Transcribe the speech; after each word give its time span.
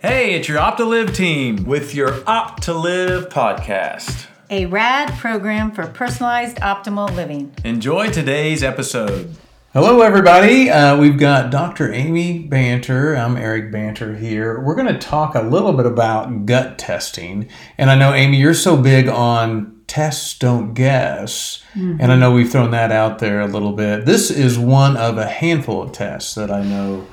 Hey, 0.00 0.34
it's 0.34 0.46
your 0.46 0.58
Opt2Liv 0.58 1.14
team 1.14 1.64
with 1.64 1.94
your 1.94 2.10
Opt2Liv 2.10 3.30
podcast. 3.30 4.26
A 4.50 4.66
rad 4.66 5.10
program 5.18 5.72
for 5.72 5.86
personalized 5.86 6.58
optimal 6.58 7.10
living. 7.16 7.54
Enjoy 7.64 8.10
today's 8.10 8.62
episode. 8.62 9.34
Hello, 9.72 10.02
everybody. 10.02 10.68
Uh, 10.68 10.98
we've 10.98 11.18
got 11.18 11.50
Dr. 11.50 11.92
Amy 11.94 12.40
Banter. 12.40 13.14
I'm 13.16 13.38
Eric 13.38 13.72
Banter 13.72 14.14
here. 14.14 14.60
We're 14.60 14.74
going 14.74 14.92
to 14.92 14.98
talk 14.98 15.34
a 15.34 15.40
little 15.40 15.72
bit 15.72 15.86
about 15.86 16.44
gut 16.44 16.78
testing. 16.78 17.48
And 17.78 17.90
I 17.90 17.94
know, 17.94 18.12
Amy, 18.12 18.36
you're 18.36 18.52
so 18.52 18.76
big 18.76 19.08
on 19.08 19.80
tests 19.86 20.38
don't 20.38 20.74
guess. 20.74 21.62
And 21.74 22.12
I 22.12 22.16
know 22.16 22.32
we've 22.32 22.50
thrown 22.50 22.70
that 22.72 22.92
out 22.92 23.18
there 23.18 23.40
a 23.40 23.46
little 23.46 23.72
bit. 23.72 24.04
This 24.04 24.30
is 24.30 24.58
one 24.58 24.96
of 24.98 25.16
a 25.16 25.26
handful 25.26 25.82
of 25.82 25.92
tests 25.92 26.34
that 26.34 26.50
I 26.50 26.62
know 26.62 27.06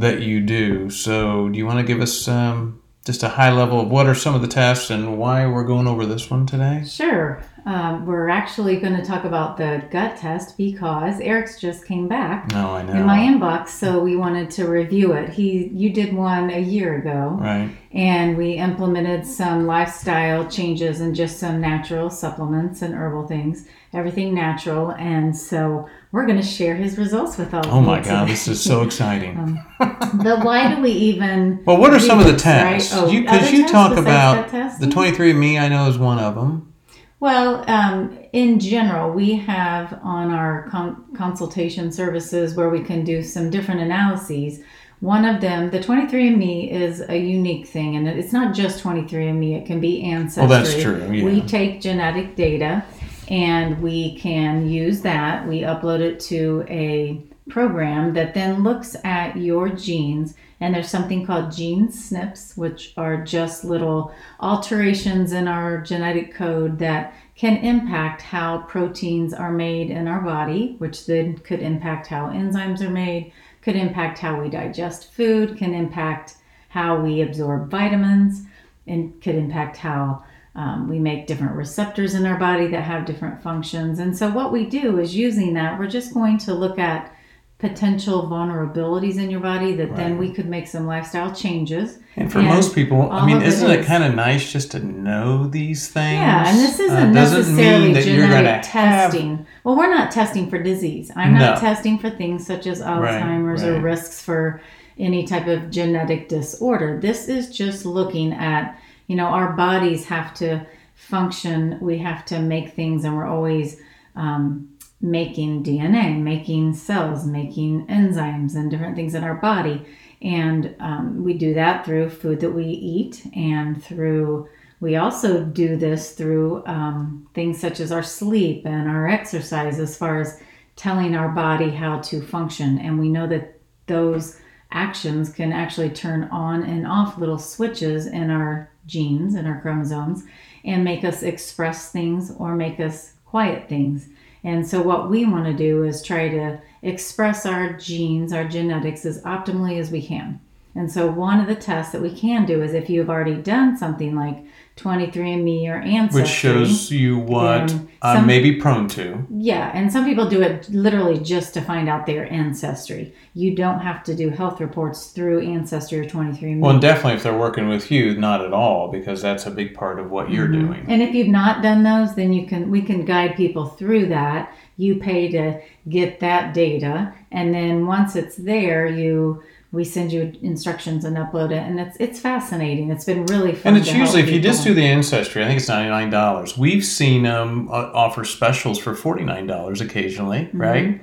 that 0.00 0.20
you 0.20 0.40
do. 0.40 0.90
So, 0.90 1.48
do 1.48 1.58
you 1.58 1.66
want 1.66 1.78
to 1.78 1.84
give 1.84 2.00
us 2.00 2.28
um, 2.28 2.82
just 3.04 3.22
a 3.22 3.30
high 3.30 3.50
level 3.50 3.80
of 3.80 3.88
what 3.88 4.06
are 4.06 4.14
some 4.14 4.34
of 4.34 4.42
the 4.42 4.48
tests 4.48 4.90
and 4.90 5.18
why 5.18 5.46
we're 5.46 5.64
going 5.64 5.86
over 5.86 6.04
this 6.06 6.30
one 6.30 6.46
today? 6.46 6.84
Sure. 6.86 7.42
Um, 7.66 8.06
we're 8.06 8.28
actually 8.28 8.76
going 8.76 8.94
to 8.94 9.04
talk 9.04 9.24
about 9.24 9.56
the 9.56 9.82
gut 9.90 10.16
test 10.16 10.56
because 10.56 11.18
Eric's 11.18 11.58
just 11.60 11.84
came 11.84 12.06
back 12.06 12.52
No, 12.52 12.70
I 12.70 12.82
know. 12.82 12.92
in 12.92 13.04
my 13.04 13.18
inbox, 13.18 13.70
so 13.70 13.98
we 13.98 14.14
wanted 14.14 14.50
to 14.52 14.68
review 14.68 15.14
it. 15.14 15.30
He, 15.30 15.66
you 15.74 15.90
did 15.92 16.14
one 16.14 16.48
a 16.50 16.60
year 16.60 16.94
ago, 16.96 17.36
Right. 17.40 17.68
and 17.90 18.36
we 18.36 18.52
implemented 18.52 19.26
some 19.26 19.66
lifestyle 19.66 20.48
changes 20.48 21.00
and 21.00 21.12
just 21.12 21.40
some 21.40 21.60
natural 21.60 22.08
supplements 22.08 22.82
and 22.82 22.94
herbal 22.94 23.26
things, 23.26 23.66
everything 23.92 24.32
natural. 24.32 24.92
And 24.92 25.36
so 25.36 25.88
we're 26.12 26.24
going 26.26 26.40
to 26.40 26.46
share 26.46 26.76
his 26.76 26.96
results 26.96 27.36
with 27.36 27.52
all. 27.52 27.66
Oh 27.66 27.80
my 27.80 27.96
God, 28.00 28.20
today. 28.20 28.30
this 28.30 28.46
is 28.46 28.62
so 28.62 28.82
exciting. 28.82 29.60
But 30.14 30.44
why 30.44 30.72
do 30.74 30.80
we 30.80 30.92
even? 30.92 31.62
Well, 31.66 31.78
what 31.78 31.92
are 31.92 31.98
some 31.98 32.20
of 32.20 32.26
the 32.26 32.32
do 32.32 32.38
this, 32.38 32.46
right? 32.46 32.70
tests? 32.74 32.92
Oh, 32.94 33.10
Because 33.10 33.52
you, 33.52 33.66
talk 33.68 33.98
about 33.98 34.50
the 34.50 34.86
23andMe, 34.86 35.60
I 35.60 35.68
know 35.68 35.88
is 35.88 35.98
one 35.98 36.20
of 36.20 36.36
them. 36.36 36.72
Well, 37.18 37.64
um, 37.68 38.18
in 38.32 38.60
general, 38.60 39.10
we 39.10 39.34
have 39.36 39.98
on 40.02 40.30
our 40.30 40.68
con- 40.68 41.04
consultation 41.14 41.90
services 41.90 42.54
where 42.54 42.68
we 42.68 42.82
can 42.82 43.04
do 43.04 43.22
some 43.22 43.48
different 43.48 43.80
analyses. 43.80 44.60
One 45.00 45.24
of 45.24 45.40
them, 45.40 45.70
the 45.70 45.78
23andMe, 45.78 46.70
is 46.70 47.00
a 47.00 47.16
unique 47.16 47.68
thing, 47.68 47.96
and 47.96 48.06
it's 48.06 48.32
not 48.32 48.54
just 48.54 48.82
23andMe, 48.82 49.62
it 49.62 49.66
can 49.66 49.80
be 49.80 50.02
Ancestry. 50.02 50.46
Well, 50.46 50.62
that's 50.62 50.82
true, 50.82 51.10
yeah. 51.10 51.24
We 51.24 51.40
take 51.42 51.80
genetic 51.80 52.36
data 52.36 52.84
and 53.28 53.82
we 53.82 54.16
can 54.18 54.68
use 54.68 55.00
that. 55.02 55.46
We 55.46 55.60
upload 55.62 56.00
it 56.00 56.20
to 56.20 56.64
a 56.68 57.22
program 57.48 58.14
that 58.14 58.34
then 58.34 58.62
looks 58.62 58.96
at 59.04 59.36
your 59.36 59.68
genes 59.68 60.34
and 60.60 60.74
there's 60.74 60.88
something 60.88 61.26
called 61.26 61.52
gene 61.52 61.88
SNPs, 61.88 62.56
which 62.56 62.94
are 62.96 63.22
just 63.22 63.64
little 63.64 64.14
alterations 64.40 65.32
in 65.32 65.48
our 65.48 65.82
genetic 65.82 66.34
code 66.34 66.78
that 66.78 67.14
can 67.34 67.58
impact 67.58 68.22
how 68.22 68.62
proteins 68.62 69.34
are 69.34 69.52
made 69.52 69.90
in 69.90 70.08
our 70.08 70.20
body, 70.20 70.76
which 70.78 71.04
then 71.04 71.36
could 71.38 71.60
impact 71.60 72.06
how 72.06 72.28
enzymes 72.28 72.80
are 72.80 72.90
made, 72.90 73.32
could 73.60 73.76
impact 73.76 74.18
how 74.18 74.40
we 74.40 74.48
digest 74.48 75.12
food, 75.12 75.58
can 75.58 75.74
impact 75.74 76.36
how 76.68 76.98
we 76.98 77.20
absorb 77.20 77.70
vitamins, 77.70 78.42
and 78.86 79.20
could 79.20 79.34
impact 79.34 79.76
how 79.76 80.24
um, 80.54 80.88
we 80.88 80.98
make 80.98 81.26
different 81.26 81.54
receptors 81.54 82.14
in 82.14 82.24
our 82.24 82.38
body 82.38 82.66
that 82.68 82.82
have 82.82 83.04
different 83.04 83.42
functions. 83.42 83.98
And 83.98 84.16
so, 84.16 84.30
what 84.30 84.52
we 84.52 84.64
do 84.64 84.98
is 84.98 85.14
using 85.14 85.52
that, 85.52 85.78
we're 85.78 85.86
just 85.86 86.14
going 86.14 86.38
to 86.38 86.54
look 86.54 86.78
at 86.78 87.14
potential 87.58 88.24
vulnerabilities 88.28 89.16
in 89.16 89.30
your 89.30 89.40
body 89.40 89.74
that 89.74 89.96
then 89.96 90.18
we 90.18 90.30
could 90.30 90.46
make 90.46 90.66
some 90.66 90.86
lifestyle 90.86 91.34
changes. 91.34 91.98
And 92.14 92.30
for 92.30 92.42
most 92.42 92.74
people, 92.74 93.10
I 93.10 93.24
mean, 93.24 93.40
isn't 93.40 93.70
it 93.70 93.80
is- 93.80 93.86
kind 93.86 94.04
of 94.04 94.14
nice 94.14 94.52
just 94.52 94.72
to 94.72 94.78
know 94.80 95.46
these 95.46 95.88
things? 95.88 96.20
Yeah, 96.20 96.48
and 96.48 96.58
this 96.58 96.78
Uh, 96.78 96.82
isn't 96.84 97.12
doesn't 97.14 97.38
necessarily 97.40 97.84
mean 97.86 97.94
that 97.94 98.04
you're 98.06 98.26
genetic 98.26 98.44
gonna 98.44 98.52
have- 98.84 99.10
testing. 99.10 99.46
Well, 99.64 99.74
we're 99.76 99.88
not 99.90 100.10
testing 100.10 100.50
for 100.50 100.58
disease. 100.62 101.10
I'm 101.16 101.32
not 101.34 101.58
testing 101.58 101.98
for 101.98 102.10
things 102.10 102.46
such 102.46 102.66
as 102.66 102.82
Alzheimer's 102.82 103.64
or 103.64 103.74
right. 103.74 103.82
risks 103.82 104.20
for 104.22 104.60
any 104.98 105.24
type 105.26 105.46
of 105.46 105.70
genetic 105.70 106.28
disorder. 106.28 106.98
This 107.00 107.26
is 107.26 107.48
just 107.50 107.86
looking 107.86 108.34
at, 108.34 108.78
you 109.06 109.16
know, 109.16 109.26
our 109.26 109.52
bodies 109.54 110.06
have 110.06 110.34
to 110.34 110.60
function. 110.94 111.78
We 111.80 111.98
have 111.98 112.24
to 112.26 112.38
make 112.40 112.74
things, 112.74 113.04
and 113.04 113.16
we're 113.16 113.26
always 113.26 113.78
um, 114.14 114.68
making 115.00 115.62
DNA, 115.62 116.20
making 116.20 116.74
cells, 116.74 117.26
making 117.26 117.86
enzymes, 117.86 118.54
and 118.54 118.70
different 118.70 118.96
things 118.96 119.14
in 119.14 119.24
our 119.24 119.34
body. 119.34 119.86
And 120.22 120.74
um, 120.80 121.22
we 121.22 121.34
do 121.34 121.54
that 121.54 121.84
through 121.84 122.10
food 122.10 122.40
that 122.40 122.52
we 122.52 122.64
eat 122.64 123.26
and 123.34 123.82
through 123.82 124.48
we 124.80 124.96
also 124.96 125.42
do 125.42 125.76
this 125.76 126.12
through 126.12 126.64
um, 126.66 127.26
things 127.34 127.58
such 127.58 127.80
as 127.80 127.90
our 127.90 128.02
sleep 128.02 128.66
and 128.66 128.88
our 128.88 129.08
exercise, 129.08 129.78
as 129.78 129.96
far 129.96 130.20
as 130.20 130.40
telling 130.76 131.16
our 131.16 131.30
body 131.30 131.70
how 131.70 132.00
to 132.00 132.20
function. 132.20 132.78
And 132.78 132.98
we 132.98 133.08
know 133.08 133.26
that 133.26 133.58
those 133.86 134.38
actions 134.70 135.32
can 135.32 135.52
actually 135.52 135.90
turn 135.90 136.24
on 136.24 136.62
and 136.62 136.86
off 136.86 137.16
little 137.16 137.38
switches 137.38 138.06
in 138.06 138.30
our 138.30 138.70
genes 138.86 139.34
and 139.34 139.48
our 139.48 139.60
chromosomes 139.60 140.24
and 140.64 140.84
make 140.84 141.04
us 141.04 141.22
express 141.22 141.90
things 141.90 142.30
or 142.38 142.54
make 142.54 142.78
us 142.78 143.14
quiet 143.24 143.68
things. 143.68 144.08
And 144.46 144.64
so, 144.64 144.80
what 144.80 145.10
we 145.10 145.26
want 145.26 145.44
to 145.46 145.52
do 145.52 145.82
is 145.82 146.00
try 146.00 146.28
to 146.28 146.60
express 146.82 147.44
our 147.44 147.72
genes, 147.72 148.32
our 148.32 148.46
genetics, 148.46 149.04
as 149.04 149.20
optimally 149.22 149.80
as 149.80 149.90
we 149.90 150.00
can. 150.00 150.40
And 150.76 150.92
so, 150.92 151.06
one 151.10 151.40
of 151.40 151.46
the 151.46 151.54
tests 151.54 151.92
that 151.92 152.02
we 152.02 152.10
can 152.14 152.44
do 152.46 152.62
is 152.62 152.74
if 152.74 152.90
you've 152.90 153.08
already 153.10 153.34
done 153.36 153.76
something 153.78 154.14
like 154.14 154.44
23andMe 154.76 155.68
or 155.68 155.76
Ancestry, 155.80 156.20
Which 156.22 156.30
shows 156.30 156.90
you 156.90 157.18
what 157.18 157.74
I 158.02 158.20
may 158.20 158.40
be 158.40 158.56
prone 158.56 158.88
to. 158.88 159.26
yeah, 159.30 159.70
and 159.74 159.90
some 159.90 160.04
people 160.04 160.28
do 160.28 160.42
it 160.42 160.68
literally 160.68 161.18
just 161.18 161.54
to 161.54 161.60
find 161.62 161.88
out 161.88 162.04
their 162.06 162.30
ancestry. 162.32 163.14
You 163.34 163.54
don't 163.56 163.80
have 163.80 164.02
to 164.04 164.14
do 164.14 164.28
health 164.30 164.60
reports 164.60 165.06
through 165.08 165.40
Ancestry 165.40 165.98
or 166.00 166.04
23andMe. 166.04 166.60
Well, 166.60 166.78
definitely 166.78 167.14
if 167.14 167.22
they're 167.22 167.38
working 167.38 167.68
with 167.68 167.90
you, 167.90 168.14
not 168.16 168.44
at 168.44 168.52
all, 168.52 168.88
because 168.92 169.22
that's 169.22 169.46
a 169.46 169.50
big 169.50 169.74
part 169.74 169.98
of 169.98 170.10
what 170.10 170.30
you're 170.30 170.46
Mm-hmm. 170.46 170.66
doing. 170.66 170.84
And 170.88 171.02
if 171.02 171.14
you've 171.14 171.28
not 171.28 171.62
done 171.62 171.82
those, 171.82 172.14
then 172.14 172.32
you 172.32 172.46
can 172.46 172.70
we 172.70 172.82
can 172.82 173.04
guide 173.04 173.34
people 173.36 173.66
through 173.66 174.06
that. 174.08 174.52
You 174.76 174.96
pay 174.96 175.28
to 175.32 175.58
get 175.88 176.20
that 176.20 176.52
data, 176.52 177.14
and 177.32 177.54
then 177.54 177.86
once 177.86 178.14
it's 178.14 178.36
there, 178.36 178.86
you 178.86 179.42
we 179.72 179.84
send 179.84 180.12
you 180.12 180.32
instructions 180.42 181.04
and 181.04 181.16
upload 181.16 181.50
it, 181.50 181.58
and 181.58 181.78
it's 181.80 181.96
it's 181.98 182.20
fascinating. 182.20 182.90
It's 182.90 183.04
been 183.04 183.26
really 183.26 183.52
fun. 183.52 183.74
And 183.74 183.82
it's 183.82 183.92
usually, 183.92 184.22
if 184.22 184.30
you 184.30 184.40
just 184.40 184.64
do 184.64 184.72
the 184.74 184.84
ancestry, 184.86 185.42
I 185.42 185.46
think 185.46 185.58
it's 185.58 185.68
ninety 185.68 185.90
nine 185.90 186.08
dollars. 186.10 186.56
We've 186.56 186.84
seen 186.84 187.24
them 187.24 187.68
uh, 187.68 187.90
offer 187.92 188.24
specials 188.24 188.78
for 188.78 188.94
forty 188.94 189.24
nine 189.24 189.46
dollars 189.46 189.80
occasionally, 189.80 190.48
Mm-hmm. 190.54 190.60
right? 190.60 191.00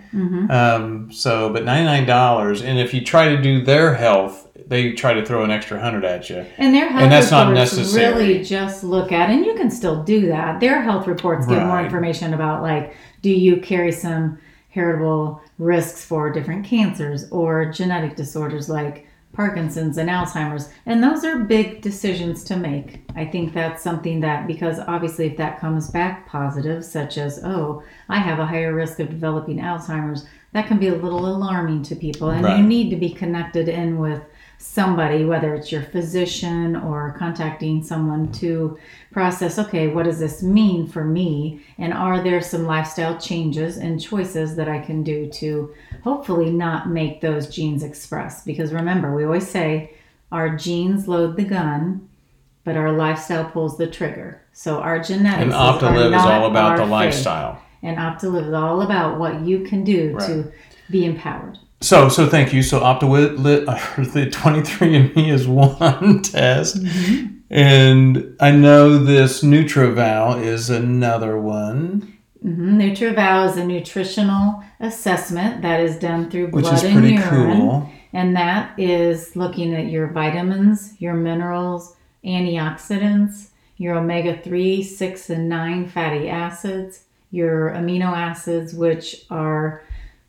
Um, 0.49 1.11
so, 1.11 1.51
but 1.51 1.65
ninety 1.65 1.85
nine 1.85 2.05
dollars, 2.05 2.61
and 2.61 2.79
if 2.79 2.93
you 2.93 3.03
try 3.03 3.29
to 3.35 3.41
do 3.41 3.63
their 3.63 3.93
health, 3.95 4.47
they 4.65 4.93
try 4.93 5.13
to 5.13 5.25
throw 5.25 5.43
an 5.43 5.51
extra 5.51 5.79
hundred 5.79 6.05
at 6.05 6.29
you. 6.29 6.45
And 6.57 6.73
their 6.73 6.89
health 6.89 7.03
And 7.03 7.11
that's 7.11 7.31
not 7.31 7.49
reports 7.49 7.75
necessary. 7.77 8.13
really 8.15 8.43
just 8.43 8.83
look 8.83 9.11
at, 9.11 9.29
and 9.29 9.45
you 9.45 9.55
can 9.55 9.69
still 9.69 10.03
do 10.03 10.27
that. 10.27 10.59
Their 10.61 10.81
health 10.81 11.05
reports 11.07 11.45
give 11.47 11.61
more 11.61 11.81
information 11.83 12.33
about 12.33 12.61
like, 12.63 12.95
do 13.21 13.29
you 13.29 13.57
carry 13.57 13.91
some 13.91 14.39
heritable 14.73 15.39
risks 15.59 16.03
for 16.03 16.31
different 16.31 16.65
cancers 16.65 17.29
or 17.29 17.71
genetic 17.71 18.15
disorders 18.15 18.69
like 18.69 19.07
Parkinson's 19.33 19.97
and 19.97 20.09
Alzheimer's, 20.09 20.69
and 20.85 21.03
those 21.03 21.23
are 21.25 21.39
big 21.39 21.81
decisions 21.81 22.43
to 22.43 22.55
make. 22.55 23.01
I 23.15 23.25
think 23.25 23.53
that's 23.53 23.81
something 23.83 24.19
that 24.21 24.45
because 24.45 24.79
obviously 24.79 25.25
if 25.27 25.37
that 25.37 25.59
comes 25.59 25.89
back 25.89 26.27
positive, 26.27 26.85
such 26.85 27.17
as 27.17 27.39
oh, 27.43 27.83
I 28.09 28.19
have 28.19 28.39
a 28.39 28.45
higher 28.45 28.75
risk 28.75 28.99
of 28.99 29.09
developing 29.09 29.57
Alzheimer's, 29.57 30.25
that 30.51 30.67
can 30.67 30.77
be 30.77 30.89
a 30.89 30.95
little 30.95 31.25
alarming 31.25 31.81
to 31.83 31.95
people, 31.95 32.29
and 32.29 32.43
Right. 32.43 32.57
you 32.57 32.63
need 32.63 32.89
to 32.91 32.95
be 32.95 33.09
connected 33.09 33.67
in 33.69 33.97
with 33.97 34.21
somebody, 34.63 35.25
whether 35.25 35.53
it's 35.53 35.71
your 35.73 35.83
physician 35.83 36.77
or 36.77 37.15
contacting 37.19 37.83
someone 37.83 38.31
to 38.31 38.77
process, 39.11 39.59
okay, 39.59 39.87
what 39.87 40.05
does 40.05 40.19
this 40.19 40.41
mean 40.41 40.87
for 40.87 41.03
me? 41.03 41.61
And 41.77 41.93
are 41.93 42.23
there 42.23 42.41
some 42.41 42.65
lifestyle 42.65 43.19
changes 43.19 43.77
and 43.77 44.01
choices 44.01 44.55
that 44.55 44.69
I 44.69 44.79
can 44.79 45.03
do 45.03 45.29
to 45.31 45.73
hopefully 46.03 46.49
not 46.49 46.89
make 46.89 47.19
those 47.19 47.53
genes 47.53 47.83
express? 47.83 48.43
Because 48.45 48.71
remember, 48.71 49.13
we 49.13 49.25
always 49.25 49.47
say 49.47 49.95
our 50.31 50.55
genes 50.55 51.09
load 51.09 51.35
the 51.35 51.43
gun, 51.43 52.07
but 52.63 52.77
our 52.77 52.93
lifestyle 52.93 53.45
pulls 53.45 53.77
the 53.77 53.87
trigger. 53.87 54.41
So 54.53 54.79
our 54.79 54.97
genetics 54.97 55.43
And 55.43 55.51
Opt2Liv 55.51 56.15
is 56.15 56.21
all 56.23 56.49
about 56.49 56.77
the 56.77 56.83
fate. 56.83 56.89
lifestyle. 56.89 57.61
And 57.83 57.97
Opt2Liv 57.97 58.47
is 58.47 58.53
all 58.53 58.81
about 58.81 59.19
what 59.19 59.41
you 59.41 59.65
can 59.65 59.83
do 59.83 60.17
to 60.19 60.51
be 60.89 61.05
empowered. 61.05 61.59
So, 61.83 62.07
so 62.09 62.27
thank 62.27 62.53
you. 62.53 62.63
So, 62.63 62.79
OptaWit, 62.79 63.37
uh, 63.67 64.03
the 64.13 64.27
23andMe 64.29 65.31
is 65.31 65.47
one 65.47 66.21
test, 66.23 66.81
Mm-hmm. 66.83 67.27
and 67.49 68.35
I 68.39 68.51
know 68.51 68.97
this 68.97 69.43
NutrEval 69.43 70.41
is 70.43 70.69
another 70.69 71.37
one, 71.39 72.09
Mhm. 72.43 72.75
NutrEval 72.81 73.49
is 73.49 73.57
a 73.57 73.65
nutritional 73.65 74.63
assessment 74.81 75.61
that 75.61 75.79
is 75.79 75.95
done 75.97 76.29
through 76.29 76.47
which 76.47 76.63
blood 76.65 76.73
is 76.75 76.83
and 76.83 76.93
pretty 76.99 77.13
urine. 77.15 77.57
cool. 77.59 77.89
And 78.11 78.35
that 78.35 78.71
is 78.77 79.35
looking 79.37 79.73
at 79.73 79.85
your 79.87 80.07
vitamins, 80.07 80.93
your 80.99 81.13
minerals, 81.13 81.95
antioxidants, 82.25 83.47
your 83.77 83.95
omega 83.95 84.37
3, 84.37 84.83
6, 84.83 85.29
and 85.29 85.47
9 85.49 85.87
fatty 85.87 86.27
acids, 86.29 87.03
your 87.31 87.71
amino 87.71 88.11
acids, 88.15 88.73
which 88.73 89.25
are 89.29 89.81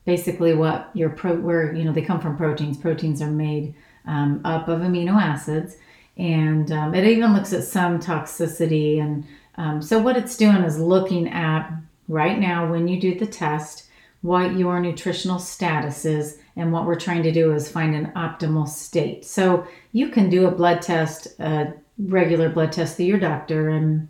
basically 0.04 0.54
what 0.54 0.90
your 0.94 1.10
pro 1.10 1.34
where 1.36 1.74
you 1.74 1.84
know 1.84 1.92
they 1.92 2.02
come 2.02 2.20
from 2.20 2.36
proteins. 2.36 2.76
Proteins 2.76 3.22
are 3.22 3.30
made 3.30 3.74
um, 4.06 4.40
up 4.44 4.68
of 4.68 4.80
amino 4.80 5.20
acids, 5.20 5.76
and 6.16 6.70
um, 6.72 6.94
it 6.94 7.04
even 7.04 7.32
looks 7.32 7.52
at 7.52 7.64
some 7.64 8.00
toxicity. 8.00 9.00
And 9.00 9.26
um, 9.56 9.82
so 9.82 9.98
what 9.98 10.16
it's 10.16 10.36
doing 10.36 10.62
is 10.62 10.78
looking 10.78 11.28
at 11.28 11.70
right 12.08 12.38
now 12.38 12.70
when 12.70 12.88
you 12.88 13.00
do 13.00 13.18
the 13.18 13.26
test 13.26 13.84
what 14.24 14.56
your 14.56 14.80
nutritional 14.80 15.38
status 15.38 16.06
is 16.06 16.38
and 16.56 16.72
what 16.72 16.86
we're 16.86 16.98
trying 16.98 17.22
to 17.22 17.30
do 17.30 17.52
is 17.52 17.70
find 17.70 17.94
an 17.94 18.10
optimal 18.16 18.66
state. 18.66 19.22
So 19.22 19.66
you 19.92 20.08
can 20.08 20.30
do 20.30 20.46
a 20.46 20.50
blood 20.50 20.80
test, 20.80 21.38
a 21.38 21.74
regular 21.98 22.48
blood 22.48 22.72
test 22.72 22.96
through 22.96 23.04
your 23.04 23.18
doctor, 23.18 23.68
and 23.68 24.08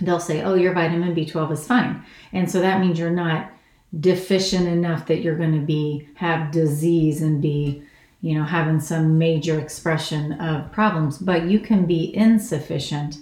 they'll 0.00 0.20
say, 0.20 0.42
"Oh, 0.42 0.54
your 0.54 0.72
vitamin 0.72 1.14
B12 1.14 1.52
is 1.52 1.66
fine," 1.66 2.02
and 2.32 2.50
so 2.50 2.60
that 2.60 2.80
means 2.80 2.98
you're 2.98 3.10
not 3.10 3.52
deficient 4.00 4.66
enough 4.68 5.06
that 5.06 5.20
you're 5.20 5.36
going 5.36 5.52
to 5.58 5.66
be 5.66 6.08
have 6.14 6.50
disease 6.50 7.20
and 7.22 7.42
be 7.42 7.82
you 8.22 8.34
know 8.34 8.44
having 8.44 8.80
some 8.80 9.18
major 9.18 9.58
expression 9.58 10.32
of 10.40 10.70
problems 10.72 11.18
but 11.18 11.44
you 11.44 11.60
can 11.60 11.84
be 11.84 12.14
insufficient 12.16 13.18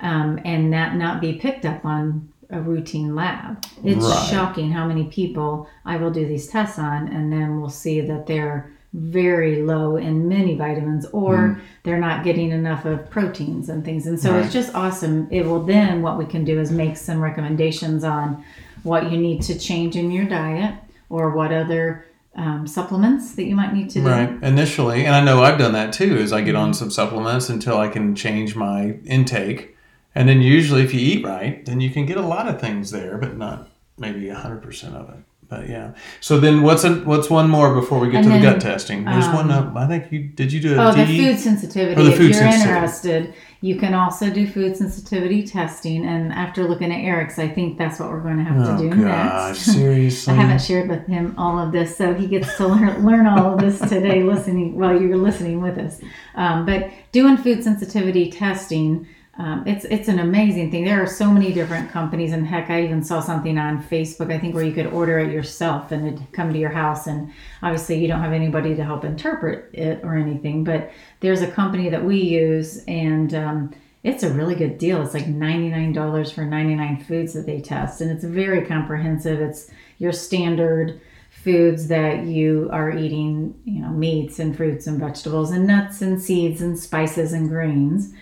um, 0.00 0.38
and 0.44 0.72
that 0.72 0.96
not 0.96 1.20
be 1.20 1.32
picked 1.34 1.64
up 1.64 1.84
on 1.84 2.28
a 2.50 2.60
routine 2.60 3.14
lab 3.14 3.64
it's 3.82 4.04
Right. 4.04 4.28
shocking 4.30 4.70
how 4.70 4.86
many 4.86 5.04
people 5.04 5.66
i 5.86 5.96
will 5.96 6.10
do 6.10 6.26
these 6.26 6.46
tests 6.46 6.78
on 6.78 7.08
and 7.08 7.32
then 7.32 7.58
we'll 7.58 7.70
see 7.70 8.02
that 8.02 8.26
they're 8.26 8.70
very 8.92 9.62
low 9.62 9.96
in 9.96 10.28
many 10.28 10.54
vitamins 10.54 11.06
or 11.12 11.58
they're 11.84 11.96
not 11.98 12.22
getting 12.22 12.50
enough 12.50 12.84
of 12.84 13.08
proteins 13.08 13.70
and 13.70 13.82
things 13.82 14.06
and 14.06 14.20
so 14.20 14.32
Right. 14.32 14.44
it's 14.44 14.52
just 14.52 14.74
awesome 14.74 15.28
it 15.30 15.46
will 15.46 15.62
then 15.62 16.02
what 16.02 16.18
we 16.18 16.26
can 16.26 16.44
do 16.44 16.60
is 16.60 16.70
make 16.70 16.98
some 16.98 17.22
recommendations 17.22 18.04
on 18.04 18.44
what 18.82 19.10
you 19.10 19.18
need 19.18 19.42
to 19.42 19.58
change 19.58 19.96
in 19.96 20.10
your 20.10 20.24
diet 20.24 20.74
or 21.08 21.30
what 21.30 21.52
other 21.52 22.06
um, 22.34 22.66
supplements 22.66 23.34
that 23.34 23.44
you 23.44 23.54
might 23.54 23.74
need 23.74 23.90
to 23.90 24.00
do. 24.00 24.08
Right. 24.08 24.42
Initially, 24.42 25.04
and 25.04 25.14
I 25.14 25.22
know 25.22 25.42
I've 25.42 25.58
done 25.58 25.72
that 25.72 25.92
too, 25.92 26.16
is 26.16 26.32
I 26.32 26.40
get 26.40 26.54
on 26.54 26.72
some 26.72 26.90
supplements 26.90 27.48
until 27.48 27.76
I 27.76 27.88
can 27.88 28.14
change 28.14 28.56
my 28.56 28.96
intake. 29.04 29.76
And 30.14 30.28
then 30.28 30.40
usually 30.40 30.82
if 30.82 30.92
you 30.94 31.00
eat 31.00 31.24
right, 31.24 31.64
then 31.66 31.80
you 31.80 31.90
can 31.90 32.06
get 32.06 32.16
a 32.16 32.22
lot 32.22 32.48
of 32.48 32.60
things 32.60 32.90
there, 32.90 33.18
but 33.18 33.36
not 33.36 33.68
maybe 33.98 34.22
100% 34.26 34.94
of 34.94 35.10
it. 35.10 35.24
But 35.48 35.68
yeah. 35.68 35.92
So 36.20 36.40
then 36.40 36.62
what's 36.62 36.84
a, 36.84 36.94
what's 37.00 37.28
one 37.28 37.50
more 37.50 37.74
before 37.74 37.98
we 37.98 38.08
get 38.10 38.24
And 38.24 38.32
to 38.32 38.38
the 38.38 38.42
gut 38.42 38.60
testing? 38.62 39.04
There's 39.04 39.26
one 39.26 39.50
up. 39.50 39.76
I 39.76 39.86
think 39.86 40.10
you 40.10 40.20
did 40.22 40.50
you 40.50 40.60
do 40.60 40.80
a 40.80 40.88
Oh, 40.88 40.92
the 40.94 41.04
food 41.04 41.38
sensitivity. 41.38 42.00
Or 42.00 42.04
the 42.04 42.12
if 42.12 42.18
you're 42.18 42.32
sensitivity. 42.32 42.70
interested, 42.70 43.34
you 43.62 43.76
can 43.76 43.94
also 43.94 44.28
do 44.28 44.44
food 44.44 44.76
sensitivity 44.76 45.46
testing. 45.46 46.04
And 46.04 46.32
after 46.32 46.64
looking 46.64 46.92
at 46.92 46.98
Eric's, 46.98 47.38
I 47.38 47.48
think 47.48 47.78
that's 47.78 48.00
what 48.00 48.10
we're 48.10 48.20
going 48.20 48.38
to 48.38 48.42
have 48.42 48.68
Oh 48.68 48.76
to 48.76 48.90
do 48.90 49.02
gosh, 49.02 49.56
next. 49.56 49.60
seriously. 49.72 50.32
I 50.32 50.36
haven't 50.36 50.60
shared 50.60 50.90
with 50.90 51.06
him 51.06 51.34
all 51.38 51.60
of 51.60 51.70
this, 51.70 51.96
so 51.96 52.12
he 52.12 52.26
gets 52.26 52.56
to 52.56 52.66
learn, 52.66 53.06
learn 53.06 53.28
all 53.28 53.54
of 53.54 53.60
this 53.60 53.78
today 53.78 54.22
listening 54.24 54.76
while 54.76 55.00
you're 55.00 55.16
listening 55.16 55.62
with 55.62 55.78
us. 55.78 56.00
Um, 56.34 56.66
but 56.66 56.90
doing 57.12 57.36
food 57.36 57.62
sensitivity 57.62 58.32
testing, 58.32 59.06
um, 59.38 59.64
it's 59.66 59.86
it's 59.86 60.08
an 60.08 60.18
amazing 60.18 60.70
thing. 60.70 60.84
There 60.84 61.02
are 61.02 61.06
so 61.06 61.30
many 61.30 61.54
different 61.54 61.90
companies, 61.90 62.32
and 62.32 62.46
heck, 62.46 62.68
I 62.68 62.84
even 62.84 63.02
saw 63.02 63.20
something 63.20 63.56
on 63.56 63.82
Facebook. 63.82 64.30
I 64.30 64.38
think 64.38 64.54
where 64.54 64.64
you 64.64 64.74
could 64.74 64.88
order 64.88 65.18
it 65.20 65.32
yourself 65.32 65.90
and 65.90 66.06
it'd 66.06 66.32
come 66.32 66.52
to 66.52 66.58
your 66.58 66.70
house. 66.70 67.06
And 67.06 67.32
obviously, 67.62 67.98
you 67.98 68.08
don't 68.08 68.20
have 68.20 68.34
anybody 68.34 68.76
to 68.76 68.84
help 68.84 69.04
interpret 69.04 69.70
it 69.72 70.00
or 70.02 70.16
anything. 70.16 70.64
But 70.64 70.90
there's 71.20 71.40
a 71.40 71.50
company 71.50 71.88
that 71.88 72.04
we 72.04 72.20
use, 72.20 72.84
and 72.86 73.32
um, 73.32 73.74
it's 74.02 74.22
a 74.22 74.30
really 74.30 74.54
good 74.54 74.76
deal. 74.76 75.00
It's 75.00 75.14
like 75.14 75.26
$99 75.26 76.32
for 76.34 76.44
99 76.44 77.04
foods 77.04 77.32
that 77.32 77.46
they 77.46 77.62
test, 77.62 78.02
and 78.02 78.10
it's 78.10 78.24
very 78.24 78.66
comprehensive. 78.66 79.40
It's 79.40 79.70
your 79.96 80.12
standard 80.12 81.00
foods 81.30 81.88
that 81.88 82.26
you 82.26 82.68
are 82.70 82.90
eating, 82.96 83.58
you 83.64 83.80
know, 83.80 83.88
meats 83.88 84.38
and 84.38 84.54
fruits 84.54 84.86
and 84.86 85.00
vegetables 85.00 85.50
and 85.50 85.66
nuts 85.66 86.02
and 86.02 86.22
seeds 86.22 86.60
and 86.60 86.78
spices 86.78 87.32
and 87.32 87.48
grains. 87.48 88.12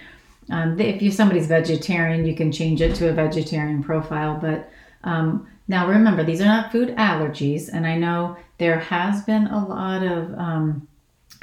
Um, 0.50 0.78
if 0.80 1.00
you 1.02 1.10
somebody's 1.10 1.46
vegetarian, 1.46 2.26
you 2.26 2.34
can 2.34 2.50
change 2.50 2.80
it 2.80 2.94
to 2.96 3.08
a 3.08 3.12
vegetarian 3.12 3.82
profile. 3.82 4.38
But 4.40 4.70
um, 5.04 5.48
now 5.68 5.88
remember, 5.88 6.24
these 6.24 6.40
are 6.40 6.46
not 6.46 6.72
food 6.72 6.94
allergies, 6.96 7.68
and 7.72 7.86
I 7.86 7.96
know 7.96 8.36
there 8.58 8.78
has 8.78 9.22
been 9.24 9.46
a 9.46 9.66
lot 9.66 10.02
of 10.02 10.32
um, 10.38 10.88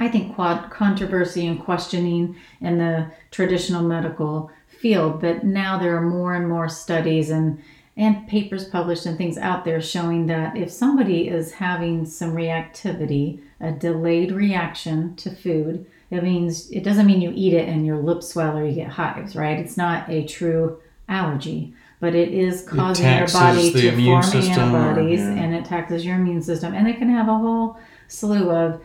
I 0.00 0.08
think 0.08 0.34
quad 0.34 0.70
controversy 0.70 1.46
and 1.46 1.58
questioning 1.58 2.36
in 2.60 2.78
the 2.78 3.10
traditional 3.30 3.82
medical 3.82 4.50
field, 4.68 5.20
but 5.20 5.44
now 5.44 5.78
there 5.78 5.96
are 5.96 6.02
more 6.02 6.34
and 6.34 6.48
more 6.48 6.68
studies 6.68 7.30
and 7.30 7.60
and 7.96 8.28
papers 8.28 8.64
published 8.64 9.06
and 9.06 9.18
things 9.18 9.36
out 9.36 9.64
there 9.64 9.80
showing 9.80 10.26
that 10.26 10.56
if 10.56 10.70
somebody 10.70 11.26
is 11.26 11.50
having 11.50 12.06
some 12.06 12.32
reactivity, 12.32 13.40
a 13.58 13.72
delayed 13.72 14.30
reaction 14.30 15.16
to 15.16 15.34
food, 15.34 15.84
it 16.10 16.22
means 16.22 16.70
it 16.70 16.82
doesn't 16.82 17.06
mean 17.06 17.20
you 17.20 17.32
eat 17.34 17.52
it 17.52 17.68
and 17.68 17.84
your 17.84 17.98
lips 17.98 18.28
swell 18.28 18.56
or 18.56 18.66
you 18.66 18.74
get 18.74 18.88
hives, 18.88 19.36
right? 19.36 19.58
It's 19.58 19.76
not 19.76 20.08
a 20.08 20.24
true 20.24 20.80
allergy, 21.08 21.74
but 22.00 22.14
it 22.14 22.32
is 22.32 22.62
causing 22.62 23.06
your 23.06 23.26
body 23.28 23.72
to 23.72 23.90
form 23.92 24.08
or- 24.08 24.22
antibodies 24.24 25.20
yeah. 25.20 25.32
and 25.32 25.54
it 25.54 25.64
taxes 25.64 26.04
your 26.04 26.16
immune 26.16 26.42
system 26.42 26.74
and 26.74 26.88
it 26.88 26.98
can 26.98 27.10
have 27.10 27.28
a 27.28 27.36
whole 27.36 27.78
slew 28.08 28.50
of 28.50 28.80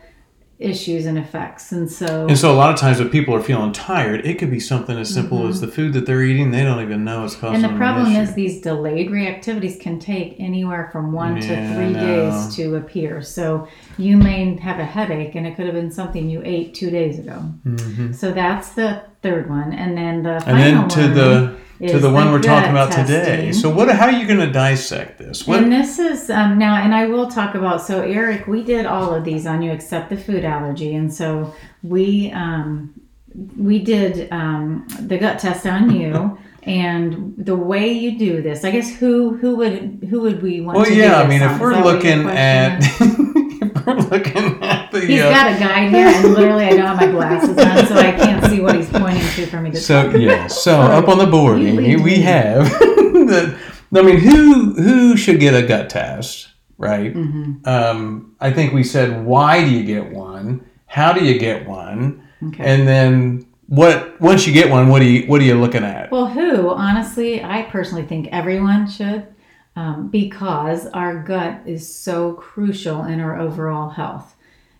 issues 0.64 1.06
and 1.06 1.18
effects. 1.18 1.70
And 1.72 1.90
so 1.90 2.26
And 2.28 2.38
so 2.38 2.52
a 2.52 2.56
lot 2.56 2.70
of 2.72 2.78
times 2.80 2.98
when 2.98 3.10
people 3.10 3.34
are 3.34 3.42
feeling 3.42 3.72
tired, 3.72 4.24
it 4.26 4.38
could 4.38 4.50
be 4.50 4.60
something 4.60 4.96
as 4.98 5.12
simple 5.12 5.46
as 5.46 5.60
the 5.60 5.68
food 5.68 5.92
that 5.92 6.06
they're 6.06 6.22
eating. 6.22 6.50
They 6.50 6.64
don't 6.64 6.82
even 6.82 7.04
know 7.04 7.24
it's 7.24 7.34
causing 7.36 7.56
Mm-hmm. 7.56 7.64
And 7.64 7.74
the 7.74 7.78
problem 7.78 8.06
is 8.16 8.34
these 8.34 8.60
delayed 8.60 9.10
reactivities 9.10 9.78
can 9.78 9.98
take 9.98 10.36
anywhere 10.40 10.88
from 10.92 11.12
one 11.12 11.36
Yeah, 11.36 11.42
to 11.48 11.74
three 11.74 11.92
days 11.92 12.56
to 12.56 12.76
appear. 12.76 13.22
So 13.22 13.68
you 13.98 14.16
may 14.16 14.56
have 14.56 14.78
a 14.78 14.84
headache 14.84 15.34
and 15.34 15.46
it 15.46 15.56
could 15.56 15.66
have 15.66 15.74
been 15.74 15.92
something 15.92 16.28
you 16.28 16.42
ate 16.44 16.74
two 16.74 16.90
days 16.90 17.18
ago. 17.18 17.42
So 18.12 18.32
that's 18.32 18.70
the 18.70 19.02
third 19.22 19.48
one. 19.48 19.72
And 19.72 19.96
then 19.96 20.22
the 20.22 20.30
Mm-hmm. 20.30 20.50
and 20.50 20.58
then 20.58 20.74
final 20.74 20.88
to 20.90 21.00
one 21.00 21.14
the 21.14 21.63
to 21.80 21.98
the 21.98 22.10
one 22.10 22.30
we're 22.30 22.42
talking 22.42 22.70
about 22.70 22.92
today. 22.92 23.52
So 23.52 23.68
what? 23.68 23.88
How 23.88 24.06
are 24.06 24.12
you 24.12 24.26
going 24.26 24.40
to 24.40 24.50
dissect 24.50 25.18
this? 25.18 25.46
What? 25.46 25.62
And 25.62 25.72
this 25.72 25.98
is 25.98 26.30
um, 26.30 26.58
now, 26.58 26.76
and 26.76 26.94
I 26.94 27.06
will 27.06 27.30
talk 27.30 27.54
about. 27.54 27.82
So, 27.82 28.02
Eric, 28.02 28.46
we 28.46 28.62
did 28.62 28.86
all 28.86 29.14
of 29.14 29.24
these 29.24 29.46
on 29.46 29.62
you 29.62 29.72
except 29.72 30.10
the 30.10 30.16
food 30.16 30.44
allergy, 30.44 30.94
and 30.94 31.12
so 31.12 31.54
we 31.82 32.30
um, 32.32 33.00
we 33.56 33.80
did 33.80 34.30
um, 34.32 34.86
the 35.00 35.18
gut 35.18 35.38
test 35.38 35.66
on 35.66 35.90
you. 35.90 36.38
And 36.66 37.34
the 37.36 37.54
way 37.54 37.92
you 37.92 38.18
do 38.18 38.40
this, 38.40 38.64
I 38.64 38.70
guess, 38.70 38.90
who 38.90 39.36
who 39.36 39.56
would 39.56 40.06
who 40.08 40.22
would 40.22 40.42
we 40.42 40.62
want 40.62 40.78
well, 40.78 40.86
to? 40.86 40.94
yeah. 40.94 41.16
I 41.16 41.28
mean, 41.28 41.40
this 41.40 41.52
if 41.52 41.60
we're 41.60 41.72
Is 41.72 41.76
that 41.76 41.84
what 41.84 42.02
your 42.02 42.16
looking 42.16 42.30
at 42.30 42.78
is? 42.78 42.86
if 43.02 43.18
we're 43.18 43.23
looking 44.10 44.62
at 44.62 44.90
the 44.90 45.00
he's 45.00 45.20
uh, 45.20 45.30
got 45.30 45.54
a 45.54 45.58
guide 45.58 45.90
here, 45.90 46.06
and 46.06 46.34
literally, 46.34 46.64
I 46.64 46.70
don't 46.70 46.86
have 46.86 46.96
my 46.96 47.10
glasses 47.10 47.50
on, 47.50 47.86
so 47.86 47.94
I 47.96 48.12
can't 48.12 48.44
see 48.46 48.60
what 48.60 48.76
he's 48.76 48.88
pointing 48.88 49.22
to 49.22 49.46
for 49.46 49.60
me 49.60 49.70
to. 49.72 49.76
So 49.76 50.10
yeah, 50.16 50.46
so 50.46 50.80
up 50.80 51.08
on 51.08 51.18
the 51.18 51.26
board, 51.26 51.60
Amy, 51.60 51.96
we 51.96 52.16
have 52.20 52.64
the. 52.78 53.58
I 53.94 54.02
mean, 54.02 54.18
who 54.18 54.74
who 54.74 55.16
should 55.16 55.38
get 55.38 55.54
a 55.54 55.66
gut 55.66 55.90
test, 55.90 56.48
right? 56.78 57.14
Mm-hmm. 57.14 57.68
Um, 57.68 58.34
I 58.40 58.52
think 58.52 58.72
we 58.72 58.84
said, 58.84 59.24
why 59.24 59.62
do 59.62 59.70
you 59.70 59.84
get 59.84 60.10
one? 60.10 60.66
How 60.86 61.12
do 61.12 61.24
you 61.24 61.38
get 61.38 61.66
one? 61.68 62.26
Okay. 62.48 62.64
And 62.64 62.88
then 62.88 63.46
what? 63.66 64.20
Once 64.20 64.46
you 64.46 64.52
get 64.52 64.70
one, 64.70 64.88
what 64.88 65.00
do 65.00 65.06
you 65.06 65.26
what 65.26 65.40
are 65.40 65.44
you 65.44 65.60
looking 65.60 65.84
at? 65.84 66.10
Well, 66.10 66.26
who? 66.26 66.70
Honestly, 66.70 67.44
I 67.44 67.62
personally 67.62 68.06
think 68.06 68.28
everyone 68.32 68.88
should 68.88 69.33
um, 69.76 70.08
because 70.08 70.86
our 70.88 71.22
gut 71.22 71.62
is 71.66 71.92
so 71.92 72.34
crucial 72.34 73.04
in 73.04 73.20
our 73.20 73.38
overall 73.38 73.90
health. 73.90 74.36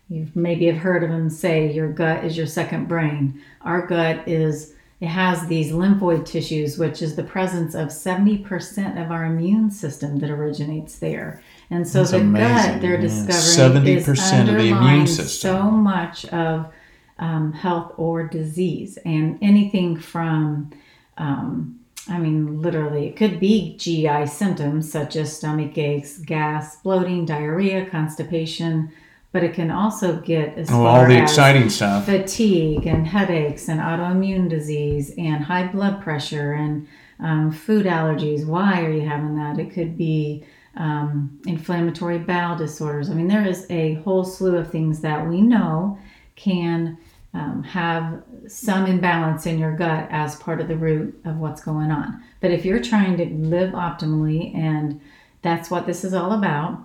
You 0.09 0.27
maybe 0.35 0.67
have 0.67 0.77
heard 0.77 1.03
of 1.03 1.09
them 1.09 1.29
say 1.29 1.71
your 1.71 1.91
gut 1.91 2.23
is 2.23 2.37
your 2.37 2.45
second 2.47 2.87
brain. 2.87 3.41
Our 3.61 3.87
gut 3.87 4.27
is 4.27 4.73
it 5.01 5.07
has 5.07 5.45
these 5.47 5.71
lymphoid 5.71 6.25
tissues, 6.25 6.77
which 6.77 7.01
is 7.01 7.15
the 7.15 7.23
presence 7.23 7.75
of 7.75 7.89
70% 7.89 9.03
of 9.03 9.11
our 9.11 9.25
immune 9.25 9.69
system 9.69 10.19
that 10.19 10.29
originates 10.29 10.99
there. 10.99 11.43
And 11.69 11.85
so 11.85 11.99
That's 11.99 12.11
the 12.11 12.19
amazing, 12.19 12.71
gut 12.71 12.81
they're 12.81 12.95
yeah. 12.95 13.01
discovering 13.01 13.87
is 13.87 14.07
70% 14.07 14.49
of 14.49 14.55
the 14.55 14.69
immune 14.69 15.07
system. 15.07 15.27
so 15.51 15.63
much 15.63 16.25
of 16.27 16.71
um, 17.19 17.51
health 17.51 17.93
or 17.97 18.23
disease 18.23 18.97
and 19.05 19.37
anything 19.41 19.97
from 19.97 20.71
um, 21.17 21.79
I 22.07 22.19
mean, 22.19 22.61
literally, 22.61 23.07
it 23.07 23.15
could 23.15 23.39
be 23.39 23.75
GI 23.77 24.27
symptoms 24.27 24.91
such 24.91 25.15
as 25.15 25.35
stomach 25.35 25.77
aches, 25.77 26.19
gas, 26.19 26.77
bloating, 26.81 27.25
diarrhea, 27.25 27.87
constipation, 27.87 28.91
but 29.31 29.43
it 29.43 29.53
can 29.53 29.71
also 29.71 30.17
get 30.21 30.55
as 30.57 30.69
Oh, 30.69 30.83
far 30.83 31.01
all 31.01 31.07
the 31.07 31.15
as 31.17 31.31
exciting 31.31 31.69
stuff. 31.69 32.05
fatigue 32.05 32.85
and 32.85 33.07
headaches 33.07 33.67
and 33.69 33.79
autoimmune 33.81 34.47
disease 34.49 35.13
and 35.17 35.43
high 35.43 35.67
blood 35.67 36.01
pressure 36.01 36.53
and 36.53 36.87
um, 37.19 37.51
food 37.51 37.85
allergies. 37.87 38.45
Why 38.45 38.81
are 38.83 38.91
you 38.91 39.01
having 39.01 39.35
that? 39.37 39.57
It 39.57 39.71
could 39.73 39.97
be 39.97 40.43
um, 40.77 41.39
inflammatory 41.47 42.19
bowel 42.19 42.57
disorders. 42.57 43.09
I 43.09 43.13
mean, 43.13 43.27
there 43.27 43.47
is 43.47 43.65
a 43.69 43.95
whole 43.95 44.23
slew 44.25 44.57
of 44.57 44.69
things 44.69 44.99
that 45.01 45.27
we 45.27 45.41
know 45.41 45.97
can 46.35 46.97
um, 47.35 47.63
have 47.63 48.23
some 48.47 48.85
imbalance 48.85 49.45
in 49.45 49.59
your 49.59 49.75
gut 49.75 50.07
as 50.09 50.37
part 50.37 50.61
of 50.61 50.67
the 50.69 50.77
root 50.77 51.19
of 51.25 51.37
what's 51.37 51.61
going 51.61 51.91
on. 51.91 52.23
But 52.39 52.51
if 52.51 52.63
you're 52.63 52.81
trying 52.81 53.17
to 53.17 53.25
live 53.25 53.73
optimally, 53.73 54.55
and 54.55 55.01
that's 55.41 55.69
what 55.69 55.85
this 55.85 56.03
is 56.05 56.13
all 56.13 56.31
about, 56.31 56.79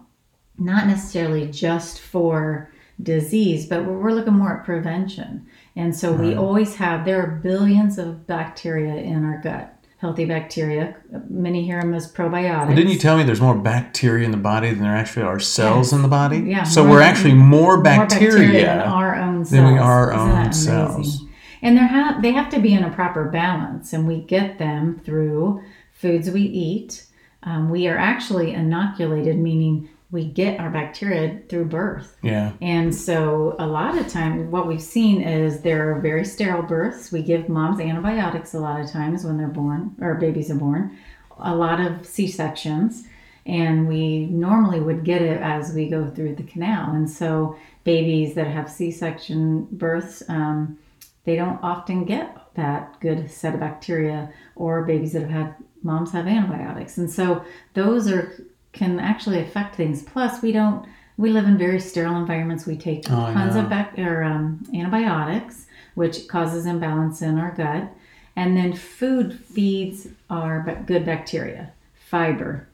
not 0.58 0.86
necessarily 0.86 1.46
just 1.46 2.00
for 2.00 2.70
disease, 3.02 3.66
but 3.66 3.84
we're, 3.84 4.10
looking 4.10 4.34
more 4.34 4.58
at 4.58 4.64
prevention. 4.64 5.46
And 5.76 5.96
so 5.96 6.12
we 6.12 6.34
always 6.34 6.74
have, 6.76 7.04
there 7.04 7.22
are 7.22 7.28
billions 7.28 7.96
of 7.96 8.26
bacteria 8.26 8.94
in 8.96 9.24
our 9.24 9.40
gut, 9.40 9.72
healthy 9.98 10.24
bacteria. 10.24 10.96
Many 11.28 11.64
hear 11.64 11.80
them 11.80 11.94
as 11.94 12.12
probiotics. 12.12 12.66
Well, 12.66 12.76
didn't 12.76 12.90
you 12.90 12.98
tell 12.98 13.16
me 13.16 13.22
there's 13.22 13.40
more 13.40 13.54
bacteria 13.54 14.24
in 14.24 14.32
the 14.32 14.36
body 14.36 14.70
than 14.70 14.82
there 14.82 14.96
actually 14.96 15.22
are 15.22 15.38
cells 15.38 15.88
Yes. 15.88 15.92
in 15.92 16.02
the 16.02 16.08
body? 16.08 16.38
Yeah, 16.40 16.64
So 16.64 16.86
we're 16.86 17.00
actually 17.00 17.34
more 17.34 17.76
more 17.76 17.82
bacteria. 17.82 18.66
than 18.66 18.80
our 18.80 19.14
own 19.16 19.29
than 19.48 19.72
we 19.72 19.78
are 19.78 20.12
our 20.12 20.28
Isn't 20.28 20.46
own 20.46 20.52
cells. 20.52 21.24
And 21.62 21.76
they 21.76 21.82
have 21.82 22.22
they 22.22 22.32
have 22.32 22.50
to 22.50 22.60
be 22.60 22.74
in 22.74 22.84
a 22.84 22.90
proper 22.90 23.24
balance, 23.24 23.92
and 23.92 24.06
we 24.06 24.20
get 24.20 24.58
them 24.58 25.00
through 25.04 25.62
foods 25.92 26.30
we 26.30 26.42
eat. 26.42 27.06
Um, 27.42 27.70
we 27.70 27.88
are 27.88 27.96
actually 27.96 28.52
inoculated, 28.52 29.38
meaning 29.38 29.88
we 30.10 30.24
get 30.24 30.58
our 30.58 30.70
bacteria 30.70 31.40
through 31.48 31.66
birth. 31.66 32.16
yeah. 32.22 32.52
And 32.60 32.94
so, 32.94 33.54
a 33.58 33.66
lot 33.66 33.96
of 33.96 34.08
time, 34.08 34.50
what 34.50 34.66
we've 34.66 34.82
seen 34.82 35.22
is 35.22 35.60
there 35.60 35.92
are 35.92 36.00
very 36.00 36.24
sterile 36.24 36.62
births. 36.62 37.12
We 37.12 37.22
give 37.22 37.48
moms 37.48 37.80
antibiotics 37.80 38.54
a 38.54 38.58
lot 38.58 38.80
of 38.80 38.90
times 38.90 39.24
when 39.24 39.36
they're 39.38 39.48
born 39.48 39.94
or 40.00 40.16
babies 40.16 40.50
are 40.50 40.56
born. 40.56 40.96
A 41.38 41.54
lot 41.54 41.80
of 41.80 42.04
C 42.04 42.26
sections, 42.26 43.06
and 43.46 43.88
we 43.88 44.26
normally 44.26 44.80
would 44.80 45.04
get 45.04 45.22
it 45.22 45.40
as 45.40 45.72
we 45.72 45.88
go 45.88 46.08
through 46.10 46.34
the 46.34 46.42
canal. 46.42 46.92
And 46.92 47.08
so, 47.08 47.56
babies 47.84 48.34
that 48.34 48.46
have 48.46 48.70
C 48.70 48.90
section 48.90 49.66
births, 49.72 50.22
um, 50.28 50.78
they 51.24 51.36
don't 51.36 51.58
often 51.62 52.04
get 52.04 52.36
that 52.54 52.98
good 53.00 53.30
set 53.30 53.54
of 53.54 53.60
bacteria, 53.60 54.30
or 54.56 54.84
babies 54.84 55.12
that 55.12 55.22
have 55.22 55.30
had 55.30 55.54
moms 55.82 56.12
have 56.12 56.26
antibiotics. 56.26 56.98
And 56.98 57.10
so, 57.10 57.44
those 57.74 58.10
are 58.10 58.32
can 58.72 59.00
actually 59.00 59.40
affect 59.40 59.74
things. 59.76 60.02
Plus, 60.02 60.42
we 60.42 60.52
don't 60.52 60.86
we 61.16 61.30
live 61.30 61.44
in 61.46 61.58
very 61.58 61.78
sterile 61.80 62.16
environments. 62.16 62.66
We 62.66 62.76
take 62.78 63.04
Oh, 63.10 63.30
tons 63.32 63.54
of 63.54 63.68
bac- 63.68 63.98
or, 63.98 64.22
um, 64.22 64.64
antibiotics, 64.74 65.66
which 65.94 66.26
causes 66.28 66.64
imbalance 66.64 67.20
in 67.20 67.38
our 67.38 67.50
gut. 67.50 67.90
And 68.36 68.56
then 68.56 68.72
food 68.72 69.38
feeds 69.38 70.08
our 70.30 70.82
good 70.86 71.04
bacteria, 71.04 71.72
fiber. 71.94 72.68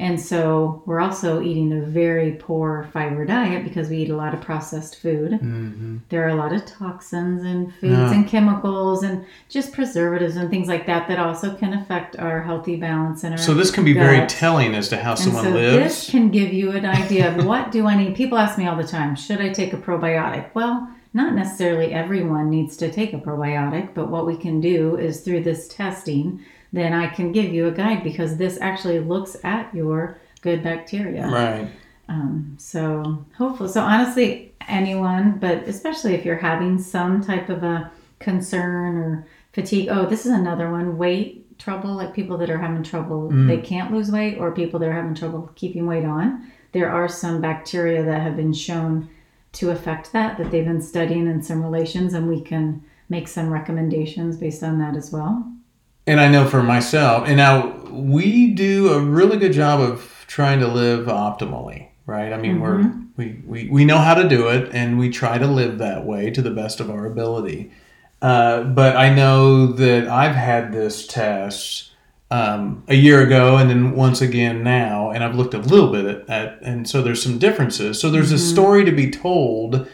And 0.00 0.20
so 0.20 0.82
we're 0.86 1.00
also 1.00 1.42
eating 1.42 1.72
a 1.72 1.80
very 1.84 2.32
poor 2.32 2.88
fiber 2.92 3.24
diet 3.24 3.64
because 3.64 3.88
we 3.88 3.98
eat 3.98 4.10
a 4.10 4.16
lot 4.16 4.32
of 4.34 4.40
processed 4.40 5.00
food. 5.00 5.38
There 6.08 6.24
are 6.24 6.28
a 6.28 6.34
lot 6.36 6.52
of 6.52 6.64
toxins 6.66 7.42
in 7.44 7.70
foods 7.72 7.82
Mm-hmm. 7.82 7.92
Yeah. 7.92 8.12
and 8.12 8.28
chemicals 8.28 9.02
and 9.02 9.24
just 9.48 9.72
preservatives 9.72 10.36
and 10.36 10.48
things 10.50 10.68
like 10.68 10.86
that 10.86 11.08
that 11.08 11.18
also 11.18 11.54
can 11.56 11.72
affect 11.74 12.16
our 12.18 12.42
healthy 12.42 12.76
balance 12.76 13.24
and 13.24 13.34
our 13.34 13.38
So 13.38 13.54
this 13.54 13.70
can 13.70 13.84
be 13.84 13.92
very 13.92 14.26
telling 14.26 14.74
as 14.74 14.88
to 14.90 14.96
how 14.96 15.10
And 15.10 15.18
someone 15.20 15.44
so 15.44 15.50
lives. 15.50 15.76
this 15.84 16.10
can 16.10 16.30
give 16.30 16.52
you 16.52 16.72
an 16.72 16.86
idea 16.86 17.34
of 17.36 17.44
what 17.44 17.72
do 17.72 17.86
I 17.86 17.96
need. 17.96 18.14
People 18.14 18.38
ask 18.38 18.56
me 18.58 18.66
all 18.66 18.76
the 18.76 18.84
time, 18.84 19.16
should 19.16 19.40
I 19.40 19.48
take 19.52 19.72
a 19.72 19.76
probiotic? 19.76 20.50
Well, 20.54 20.88
not 21.14 21.34
necessarily 21.34 21.92
everyone 21.92 22.50
needs 22.50 22.76
to 22.76 22.90
take 22.90 23.12
a 23.14 23.18
probiotic, 23.18 23.94
but 23.94 24.10
what 24.10 24.26
we 24.26 24.36
can 24.36 24.60
do 24.60 24.96
is 24.96 25.22
through 25.22 25.42
this 25.42 25.66
testing, 25.68 26.40
then 26.72 26.92
I 26.92 27.06
can 27.08 27.32
give 27.32 27.52
you 27.52 27.66
a 27.68 27.70
guide 27.72 28.02
because 28.04 28.36
this 28.36 28.58
actually 28.60 28.98
looks 29.00 29.36
at 29.44 29.74
your 29.74 30.18
good 30.42 30.62
bacteria. 30.62 31.26
right. 31.26 31.68
Um, 32.10 32.54
so 32.58 33.24
hopefully, 33.36 33.68
so 33.68 33.82
honestly, 33.82 34.54
anyone, 34.66 35.38
but 35.38 35.64
especially 35.68 36.14
if 36.14 36.24
you're 36.24 36.36
having 36.36 36.78
some 36.78 37.22
type 37.22 37.48
of 37.50 37.62
a 37.62 37.90
concern 38.18 38.96
or 38.96 39.26
fatigue. 39.52 39.88
Oh, 39.90 40.06
this 40.06 40.24
is 40.26 40.32
another 40.32 40.70
one. 40.70 40.96
Weight 40.98 41.58
trouble, 41.58 41.94
like 41.94 42.14
people 42.14 42.38
that 42.38 42.50
are 42.50 42.58
having 42.58 42.82
trouble, 42.82 43.30
Mm. 43.30 43.46
they 43.48 43.58
can't 43.58 43.92
lose 43.92 44.10
weight, 44.10 44.38
or 44.38 44.52
people 44.52 44.78
that 44.80 44.88
are 44.88 44.92
having 44.92 45.14
trouble 45.14 45.50
keeping 45.54 45.86
weight 45.86 46.04
on. 46.04 46.42
There 46.72 46.90
are 46.90 47.08
some 47.08 47.40
bacteria 47.40 48.02
that 48.04 48.22
have 48.22 48.36
been 48.36 48.52
shown 48.52 49.08
to 49.52 49.70
affect 49.70 50.12
that, 50.12 50.38
that 50.38 50.50
they've 50.50 50.64
been 50.64 50.82
studying 50.82 51.26
in 51.26 51.42
some 51.42 51.62
relations, 51.62 52.14
and 52.14 52.28
we 52.28 52.40
can 52.40 52.82
make 53.08 53.26
some 53.28 53.50
recommendations 53.50 54.36
based 54.36 54.62
on 54.62 54.78
that 54.78 54.94
as 54.96 55.10
well. 55.12 55.50
And 56.08 56.20
I 56.20 56.28
know 56.28 56.48
for 56.48 56.62
myself, 56.62 57.28
and 57.28 57.36
now 57.36 57.68
we 57.90 58.48
do 58.52 58.94
a 58.94 58.98
really 58.98 59.36
good 59.36 59.52
job 59.52 59.78
of 59.80 60.24
trying 60.26 60.58
to 60.60 60.66
live 60.66 61.06
optimally, 61.06 61.88
right? 62.06 62.32
I 62.32 62.38
mean, 62.38 62.60
we're 62.60 62.90
we, 63.18 63.42
we 63.44 63.68
we 63.68 63.84
know 63.84 63.98
how 63.98 64.14
to 64.14 64.26
do 64.26 64.48
it, 64.48 64.70
and 64.72 64.98
we 64.98 65.10
try 65.10 65.36
to 65.36 65.46
live 65.46 65.76
that 65.78 66.06
way 66.06 66.30
to 66.30 66.40
the 66.40 66.50
best 66.50 66.80
of 66.80 66.88
our 66.88 67.04
ability. 67.04 67.70
Uh, 68.22 68.62
but 68.62 68.96
I 68.96 69.14
know 69.14 69.66
that 69.66 70.08
I've 70.08 70.34
had 70.34 70.72
this 70.72 71.06
test 71.06 71.92
um, 72.30 72.84
a 72.88 72.94
year 72.94 73.22
ago, 73.22 73.58
and 73.58 73.68
then 73.68 73.94
once 73.94 74.22
again 74.22 74.62
now, 74.62 75.10
and 75.10 75.22
I've 75.22 75.34
looked 75.34 75.52
a 75.52 75.58
little 75.58 75.92
bit 75.92 76.06
at, 76.06 76.30
at 76.30 76.62
and 76.62 76.88
so 76.88 77.02
there's 77.02 77.22
some 77.22 77.38
differences. 77.38 78.00
So 78.00 78.10
there's 78.10 78.32
a 78.32 78.38
story 78.38 78.82
to 78.86 78.92
be 78.92 79.10
told 79.10 79.86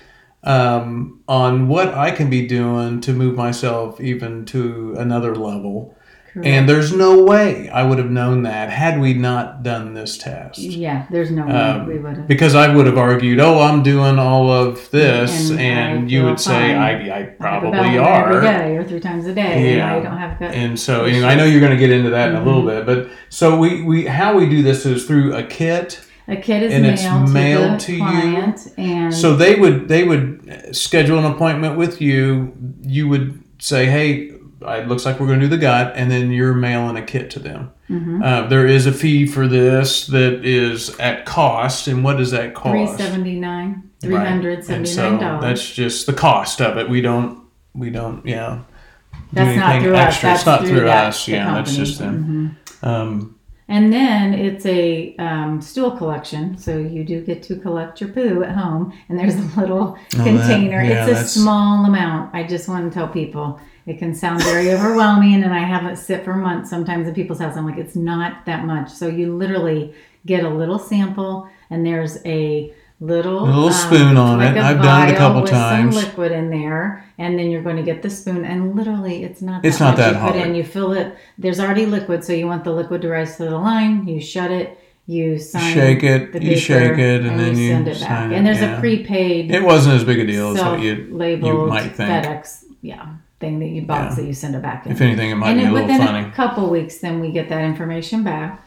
um, 0.44 1.20
on 1.26 1.66
what 1.66 1.88
I 1.88 2.12
can 2.12 2.30
be 2.30 2.46
doing 2.46 3.00
to 3.00 3.12
move 3.12 3.34
myself 3.34 4.00
even 4.00 4.44
to 4.46 4.94
another 4.96 5.34
level. 5.34 5.96
And 6.42 6.68
there's 6.68 6.92
no 6.92 7.22
way 7.22 7.68
I 7.68 7.84
would 7.84 7.98
have 7.98 8.10
known 8.10 8.42
that 8.42 8.68
had 8.70 9.00
we 9.00 9.14
not 9.14 9.62
done 9.62 9.94
this 9.94 10.18
test. 10.18 10.58
Yeah, 10.58 11.06
there's 11.10 11.30
no 11.30 11.46
way 11.46 11.52
Um, 11.52 11.86
we 11.86 11.98
would 11.98 12.16
have. 12.16 12.26
Because 12.26 12.54
I 12.56 12.74
would 12.74 12.86
have 12.86 12.98
argued, 12.98 13.38
oh, 13.38 13.60
I'm 13.60 13.82
doing 13.84 14.18
all 14.18 14.50
of 14.50 14.90
this, 14.90 15.50
And 15.50 15.60
and, 15.60 16.10
you 16.10 16.24
would 16.24 16.40
say, 16.40 16.50
fine. 16.50 16.76
I, 16.76 17.08
I 17.08 17.18
I 17.20 17.22
probably 17.22 17.70
bowel 17.70 18.00
are. 18.04 18.32
every 18.32 18.48
day 18.48 18.76
or 18.76 18.84
three 18.84 19.00
times 19.00 19.26
a 19.26 19.34
day. 19.34 19.76
Yeah. 19.76 19.94
And 19.94 20.00
I 20.00 20.00
don't 20.00 20.18
have 20.18 20.38
gut. 20.40 20.52
And 20.54 20.78
so, 20.78 21.04
anyway, 21.04 21.26
I 21.26 21.34
know 21.36 21.44
you're 21.44 21.60
going 21.60 21.72
to 21.72 21.78
get 21.78 21.90
into 21.90 22.10
that 22.10 22.30
in 22.30 22.36
a 22.36 22.44
little 22.44 22.64
bit, 22.64 22.84
but 22.84 23.10
so 23.28 23.56
we, 23.56 23.82
we 23.82 24.06
how 24.06 24.36
we 24.36 24.48
do 24.48 24.62
this 24.62 24.84
is 24.86 25.04
through 25.06 25.34
a 25.36 25.42
kit. 25.44 26.00
a 26.26 26.36
kit 26.36 26.62
is 26.64 26.72
and 26.72 26.82
mailed, 26.82 26.94
it's 26.94 27.02
to, 27.04 27.32
mailed 27.32 27.74
the 27.80 27.84
to 27.84 27.92
you? 27.96 28.54
and 28.78 29.14
So 29.14 29.36
they 29.36 29.54
would 29.54 29.88
they 29.88 30.02
would 30.04 30.74
schedule 30.74 31.18
an 31.18 31.26
appointment 31.26 31.76
with 31.76 32.00
you. 32.00 32.54
You 32.82 33.08
would 33.08 33.42
say, 33.60 33.86
hey, 33.86 34.32
it 34.72 34.88
looks 34.88 35.04
like 35.04 35.20
we're 35.20 35.26
going 35.26 35.40
to 35.40 35.46
do 35.46 35.50
the 35.50 35.58
gut, 35.58 35.92
and 35.96 36.10
then 36.10 36.30
you're 36.30 36.54
mailing 36.54 36.96
a 36.96 37.02
kit 37.02 37.30
to 37.32 37.38
them. 37.38 37.70
Mm-hmm. 37.90 38.22
Uh, 38.22 38.46
there 38.48 38.66
is 38.66 38.86
a 38.86 38.92
fee 38.92 39.26
for 39.26 39.46
this 39.46 40.06
that 40.08 40.44
is 40.44 40.90
at 40.98 41.26
cost, 41.26 41.86
and 41.88 42.02
what 42.04 42.16
does 42.16 42.30
that 42.32 42.54
cost? 42.54 42.70
three 42.70 42.86
seventy 43.06 43.38
nine, 43.38 43.90
three 44.00 44.14
hundred 44.16 44.64
seventy 44.64 44.88
so 44.90 45.10
nine 45.10 45.20
dollars. 45.20 45.42
that's 45.42 45.70
just 45.74 46.06
the 46.06 46.12
cost 46.14 46.60
of 46.60 46.76
it. 46.78 46.88
We 46.88 47.00
don't 47.00 47.44
we 47.74 47.90
don't 47.90 48.24
yeah. 48.26 48.60
do 49.12 49.18
That's 49.32 49.56
not 49.58 49.70
anything 49.70 49.82
through 49.88 49.96
us. 49.96 50.06
extra. 50.06 50.28
That's 50.28 50.40
it's 50.40 50.46
not 50.46 50.60
through 50.60 50.68
through 50.70 50.80
that- 50.86 51.06
us. 51.08 51.28
Yeah, 51.28 51.54
that's 51.54 51.76
just 51.76 51.98
them. 51.98 52.56
Um, 52.82 53.30
And 53.66 53.90
then 53.92 54.34
it's 54.34 54.66
a 54.66 55.16
um, 55.16 55.60
stool 55.62 55.90
collection. 55.92 56.58
So 56.58 56.76
you 56.78 57.02
do 57.02 57.22
get 57.22 57.42
to 57.44 57.56
collect 57.56 58.00
your 58.00 58.10
poo 58.10 58.42
at 58.42 58.54
home, 58.54 58.92
and 59.08 59.18
there's 59.18 59.34
a 59.36 59.60
little 59.60 59.98
that- 60.10 60.24
container. 60.24 60.82
yeah, 60.82 61.06
it's 61.06 61.20
a 61.20 61.28
small 61.40 61.84
amount. 61.86 62.34
I 62.34 62.44
just 62.44 62.68
want 62.68 62.90
to 62.90 62.94
tell 62.94 63.08
people 63.08 63.58
it 63.86 63.98
can 63.98 64.14
sound 64.14 64.42
very 64.42 64.72
overwhelming, 64.72 65.42
and 65.42 65.52
I 65.52 65.58
have 65.60 65.84
it 65.90 65.96
sit 65.96 66.24
for 66.24 66.34
months 66.34 66.70
sometimes 66.70 67.06
at 67.08 67.14
people's 67.14 67.38
house. 67.38 67.56
I'm 67.56 67.66
like, 67.66 67.78
it's 67.78 67.96
not 67.96 68.46
that 68.46 68.64
much. 68.64 68.90
So 68.90 69.08
you 69.08 69.36
literally 69.36 69.94
get 70.26 70.44
a 70.44 70.48
little 70.48 70.78
sample, 70.78 71.48
and 71.70 71.84
there's 71.84 72.18
a 72.24 72.72
little 73.00 73.44
A 73.44 73.46
little 73.46 73.66
um, 73.66 73.72
spoon 73.72 74.16
on 74.16 74.38
like 74.38 74.56
it. 74.56 74.62
I've 74.62 74.80
done 74.80 75.08
it 75.08 75.14
a 75.14 75.16
couple 75.16 75.42
with 75.42 75.50
times. 75.50 75.94
Some 75.94 76.04
liquid 76.04 76.32
in 76.32 76.50
there, 76.50 77.04
and 77.18 77.38
then 77.38 77.50
you're 77.50 77.62
going 77.62 77.76
to 77.76 77.82
get 77.82 78.02
the 78.02 78.08
spoon, 78.10 78.44
and 78.44 78.74
literally, 78.74 79.24
it's 79.24 79.42
not. 79.42 79.62
That 79.62 79.68
It's 79.68 79.80
not 79.80 79.90
much 79.90 79.96
that 79.98 80.08
you 80.14 80.14
put 80.14 80.36
hard. 80.36 80.48
in. 80.48 80.54
You 80.54 80.64
fill 80.64 80.92
it. 80.92 81.14
There's 81.36 81.60
already 81.60 81.86
liquid, 81.86 82.24
so 82.24 82.32
you 82.32 82.46
want 82.46 82.64
the 82.64 82.72
liquid 82.72 83.02
to 83.02 83.08
rise 83.08 83.36
to 83.36 83.44
the 83.44 83.58
line. 83.58 84.06
You 84.08 84.20
shut 84.20 84.50
it. 84.50 84.78
You 85.06 85.38
sign. 85.38 85.74
Shake 85.74 86.02
it, 86.02 86.32
the 86.32 86.42
you 86.42 86.56
shake 86.56 86.96
it, 86.98 87.26
and 87.26 87.38
then 87.38 87.58
you 87.58 87.68
send 87.68 87.88
it 87.88 88.00
back. 88.00 88.32
it, 88.32 88.36
And 88.36 88.46
there's 88.46 88.62
yeah. 88.62 88.78
a 88.78 88.80
prepaid 88.80 89.50
it 89.50 89.62
wasn't 89.62 89.96
as 89.96 90.04
big 90.04 90.18
a 90.20 90.26
deal 90.26 90.56
as 90.56 90.64
what 90.64 90.80
you 90.80 90.96
self-labeled 91.08 91.52
you 91.52 91.66
might 91.66 91.90
think. 91.94 92.08
FedEx, 92.24 92.64
yeah, 92.80 93.16
thing 93.40 93.58
that 93.60 93.68
you 93.68 93.82
box 93.82 94.10
Yeah. 94.16 94.22
that 94.22 94.26
you 94.28 94.34
send 94.34 94.54
it 94.54 94.62
back 94.62 94.86
in. 94.86 94.92
If 94.92 95.00
anything, 95.00 95.30
it 95.30 95.34
might 95.34 95.50
and 95.50 95.58
be 95.58 95.62
a 95.62 95.64
then 95.66 95.74
little 95.74 95.88
within 95.88 96.06
funny. 96.06 96.28
a 96.28 96.30
couple 96.32 96.70
weeks, 96.70 96.98
then 96.98 97.20
we 97.20 97.30
get 97.30 97.48
that 97.48 97.62
information 97.62 98.22
back. 98.22 98.66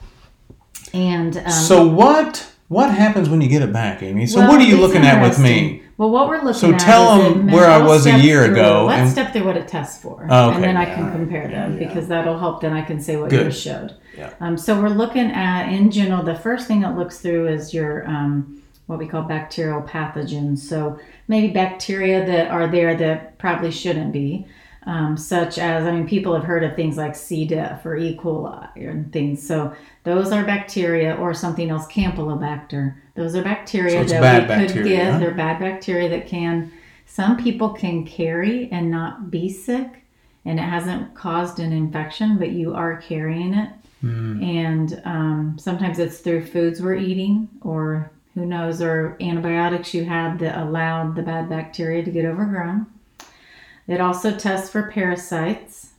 And 0.94 1.38
um, 1.38 1.50
So 1.52 1.86
what 1.88 2.46
what 2.68 2.92
happens 2.94 3.30
when 3.30 3.40
you 3.40 3.48
get 3.48 3.62
it 3.62 3.72
back, 3.72 4.04
Amy? 4.04 4.28
So 4.28 4.40
well, 4.40 4.50
what 4.50 4.62
are 4.62 4.66
you 4.66 4.78
looking 4.78 5.04
at 5.04 5.22
with 5.22 5.40
me? 5.40 5.84
Well, 5.98 6.10
what 6.12 6.28
we're 6.28 6.38
looking 6.44 6.54
So 6.54 6.74
at 6.74 6.80
tell 6.80 7.18
them 7.18 7.48
where 7.48 7.66
I 7.70 7.82
was 7.82 8.06
a 8.06 8.20
year 8.20 8.44
through- 8.46 8.54
ago 8.54 8.86
Let's 8.86 9.02
and- 9.02 9.10
step 9.10 9.34
through 9.34 9.46
what 9.46 9.58
it 9.58 9.68
tests 9.68 10.00
for, 10.02 10.26
Okay, 10.26 10.56
and 10.56 10.64
then 10.64 10.78
I 10.78 10.86
can 10.86 11.12
compare 11.12 11.48
them 11.48 11.80
yeah. 11.80 11.88
because 11.88 12.08
that'll 12.08 12.38
help. 12.38 12.62
Then 12.62 12.74
I 12.74 12.82
can 12.84 13.00
say 13.00 13.16
what 13.18 13.30
Good. 13.32 13.42
yours 13.44 13.60
showed. 13.60 13.94
Yeah. 14.16 14.30
Um, 14.42 14.58
so 14.58 14.80
we're 14.80 14.90
looking 14.90 15.32
at, 15.32 15.70
in 15.74 15.90
general, 15.90 16.24
the 16.24 16.36
first 16.36 16.68
thing 16.68 16.84
it 16.84 16.96
looks 16.96 17.18
through 17.20 17.48
is 17.48 17.74
your 17.74 18.08
um, 18.08 18.62
what 18.88 19.00
we 19.00 19.08
call 19.08 19.22
bacterial 19.24 19.82
pathogens. 19.82 20.60
So 20.60 20.98
maybe 21.28 21.54
bacteria 21.54 22.26
that 22.26 22.50
are 22.52 22.68
there 22.68 22.96
that 22.96 23.38
probably 23.38 23.72
shouldn't 23.72 24.12
be. 24.12 24.48
um, 24.88 25.18
such 25.18 25.58
as, 25.58 25.86
I 25.86 25.92
mean, 25.92 26.08
people 26.08 26.34
have 26.34 26.46
heard 26.46 26.64
of 26.64 26.76
things 26.76 26.96
like 26.96 27.14
C. 27.14 27.46
diff 27.46 27.86
or 27.86 27.98
E. 27.98 28.18
coli 28.18 28.70
and 28.90 29.12
things. 29.12 29.46
So 29.46 29.74
those 30.06 30.32
are 30.32 30.46
bacteria 30.46 31.14
or 31.16 31.34
something 31.34 31.70
else, 31.70 31.86
Campylobacter. 31.88 32.96
Those 33.16 33.36
are 33.36 33.44
bacteria 33.44 34.08
So 34.08 34.22
that 34.22 34.44
we 34.44 34.48
could 34.48 34.48
bacteria, 34.48 34.96
get. 34.96 35.12
huh? 35.12 35.20
They're 35.20 35.32
bad 35.32 35.60
bacteria 35.60 36.08
that 36.10 36.26
can, 36.28 36.72
some 37.06 37.36
people 37.36 37.72
can 37.72 38.06
carry 38.06 38.70
and 38.72 38.90
not 38.90 39.30
be 39.30 39.50
sick 39.50 40.04
and 40.46 40.58
it 40.58 40.64
hasn't 40.64 41.14
caused 41.14 41.60
an 41.60 41.74
infection, 41.74 42.38
but 42.38 42.52
you 42.52 42.74
are 42.74 42.96
carrying 43.02 43.54
it. 43.54 43.70
Hmm. 44.00 44.42
And 44.42 45.02
um, 45.04 45.58
sometimes 45.60 46.00
it's 46.00 46.20
through 46.20 46.46
foods 46.46 46.82
we're 46.82 46.96
eating, 46.96 47.50
or 47.62 48.10
who 48.38 48.46
knows, 48.46 48.84
or 48.84 49.18
antibiotics 49.20 49.96
you 49.96 50.06
had 50.06 50.38
that 50.38 50.62
allowed 50.62 51.16
the 51.16 51.24
bad 51.24 51.50
bacteria 51.50 52.04
to 52.04 52.12
get 52.12 52.24
overgrown. 52.24 52.86
It 53.88 54.00
also 54.00 54.38
tests 54.38 54.70
for 54.70 54.92
parasites 54.92 55.94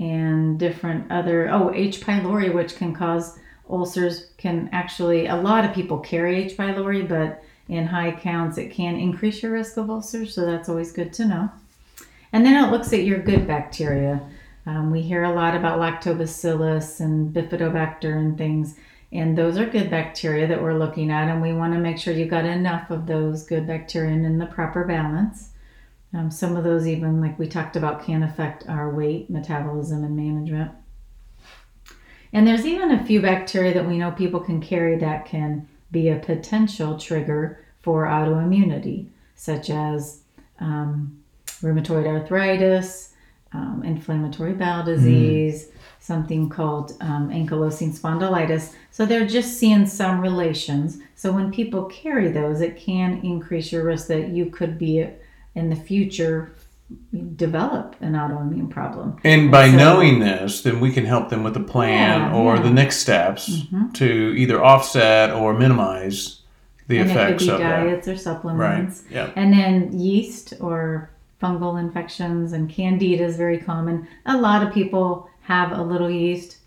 and 0.00 0.58
different 0.58 1.12
other, 1.12 1.50
oh, 1.50 1.70
H. 1.74 2.00
pylori, 2.00 2.54
which 2.54 2.76
can 2.76 2.94
cause 2.94 3.38
ulcers, 3.68 4.30
can 4.38 4.70
actually, 4.72 5.26
a 5.26 5.36
lot 5.36 5.66
of 5.66 5.74
people 5.74 5.98
carry 5.98 6.42
H. 6.42 6.56
pylori, 6.56 7.06
but 7.06 7.44
in 7.68 7.86
high 7.86 8.12
counts, 8.12 8.56
it 8.56 8.70
can 8.70 8.96
increase 8.96 9.42
your 9.42 9.52
risk 9.52 9.76
of 9.76 9.90
ulcers, 9.90 10.34
so 10.34 10.46
that's 10.46 10.70
always 10.70 10.90
good 10.90 11.12
to 11.12 11.26
know. 11.26 11.50
And 12.32 12.46
then 12.46 12.64
it 12.64 12.70
looks 12.70 12.94
at 12.94 13.04
your 13.04 13.18
good 13.18 13.46
bacteria. 13.46 14.22
Um, 14.64 14.90
we 14.90 15.02
hear 15.02 15.24
a 15.24 15.34
lot 15.34 15.54
about 15.54 15.80
lactobacillus 15.80 17.00
and 17.00 17.34
bifidobacter 17.34 18.16
and 18.16 18.38
things, 18.38 18.76
and 19.12 19.36
those 19.36 19.58
are 19.58 19.66
good 19.66 19.90
bacteria 19.90 20.46
that 20.46 20.62
we're 20.62 20.78
looking 20.78 21.10
at, 21.10 21.28
and 21.28 21.42
we 21.42 21.52
want 21.52 21.74
to 21.74 21.78
make 21.78 21.98
sure 21.98 22.14
you've 22.14 22.30
got 22.30 22.46
enough 22.46 22.90
of 22.90 23.06
those 23.06 23.44
good 23.44 23.66
bacteria 23.66 24.12
in 24.12 24.38
the 24.38 24.46
proper 24.46 24.84
balance. 24.84 25.50
Um, 26.14 26.30
some 26.30 26.56
of 26.56 26.64
those, 26.64 26.86
even 26.86 27.20
like 27.20 27.38
we 27.38 27.46
talked 27.46 27.76
about, 27.76 28.04
can 28.04 28.22
affect 28.22 28.68
our 28.68 28.90
weight, 28.90 29.28
metabolism, 29.28 30.02
and 30.04 30.16
management. 30.16 30.70
And 32.32 32.46
there's 32.46 32.64
even 32.64 32.90
a 32.90 33.04
few 33.04 33.20
bacteria 33.20 33.74
that 33.74 33.86
we 33.86 33.98
know 33.98 34.10
people 34.10 34.40
can 34.40 34.60
carry 34.60 34.96
that 34.96 35.26
can 35.26 35.68
be 35.90 36.08
a 36.08 36.16
potential 36.16 36.98
trigger 36.98 37.62
for 37.82 38.06
autoimmunity, 38.06 39.08
such 39.34 39.68
as 39.68 40.22
um, 40.58 41.22
rheumatoid 41.60 42.06
arthritis, 42.06 43.12
um, 43.52 43.82
inflammatory 43.84 44.54
bowel 44.54 44.84
disease, 44.84 45.68
something 46.02 46.48
called 46.48 46.94
um, 47.00 47.30
ankylosing 47.30 47.96
spondylitis. 47.96 48.74
So 48.90 49.06
they're 49.06 49.26
just 49.26 49.56
seeing 49.58 49.86
some 49.86 50.20
relations. 50.20 50.98
So 51.14 51.30
when 51.32 51.52
people 51.52 51.84
carry 51.84 52.28
those, 52.32 52.60
it 52.60 52.76
can 52.76 53.20
increase 53.24 53.70
your 53.70 53.84
risk 53.84 54.08
that 54.08 54.28
you 54.28 54.46
could 54.46 54.78
be 54.78 55.06
in 55.54 55.70
the 55.70 55.76
future 55.76 56.54
develop 57.36 57.94
an 58.00 58.12
autoimmune 58.14 58.68
problem. 58.68 59.16
And 59.24 59.50
by 59.50 59.70
So- 59.70 59.76
knowing 59.76 60.18
this, 60.18 60.62
then 60.62 60.80
we 60.80 60.90
can 60.92 61.04
help 61.06 61.28
them 61.30 61.42
with 61.44 61.56
a 61.56 61.60
plan 61.60 62.20
Yeah, 62.20 62.34
or 62.34 62.54
yeah. 62.54 62.60
Mm-hmm. 62.60 62.68
the 62.68 62.74
next 62.74 62.96
steps 62.98 63.62
to 63.94 64.34
either 64.36 64.62
offset 64.62 65.30
or 65.30 65.54
minimize 65.54 66.40
the 66.88 66.98
and 66.98 67.10
it 67.10 67.12
could 67.14 67.22
effects 67.22 67.44
be 67.44 67.50
of 67.50 67.58
that. 67.60 67.84
diets 67.84 68.08
or 68.08 68.16
supplements. 68.16 69.02
Right. 69.06 69.14
Yeah. 69.14 69.30
And 69.36 69.52
then 69.52 69.98
yeast 69.98 70.54
or 70.60 71.10
fungal 71.42 71.80
infections 71.80 72.52
and 72.52 72.68
candida 72.68 73.24
is 73.24 73.36
very 73.36 73.58
common. 73.58 74.06
A 74.26 74.36
lot 74.36 74.66
of 74.66 74.72
people 74.74 75.28
have 75.42 75.72
a 75.72 75.82
little 75.82 76.10
yeast. 76.10 76.58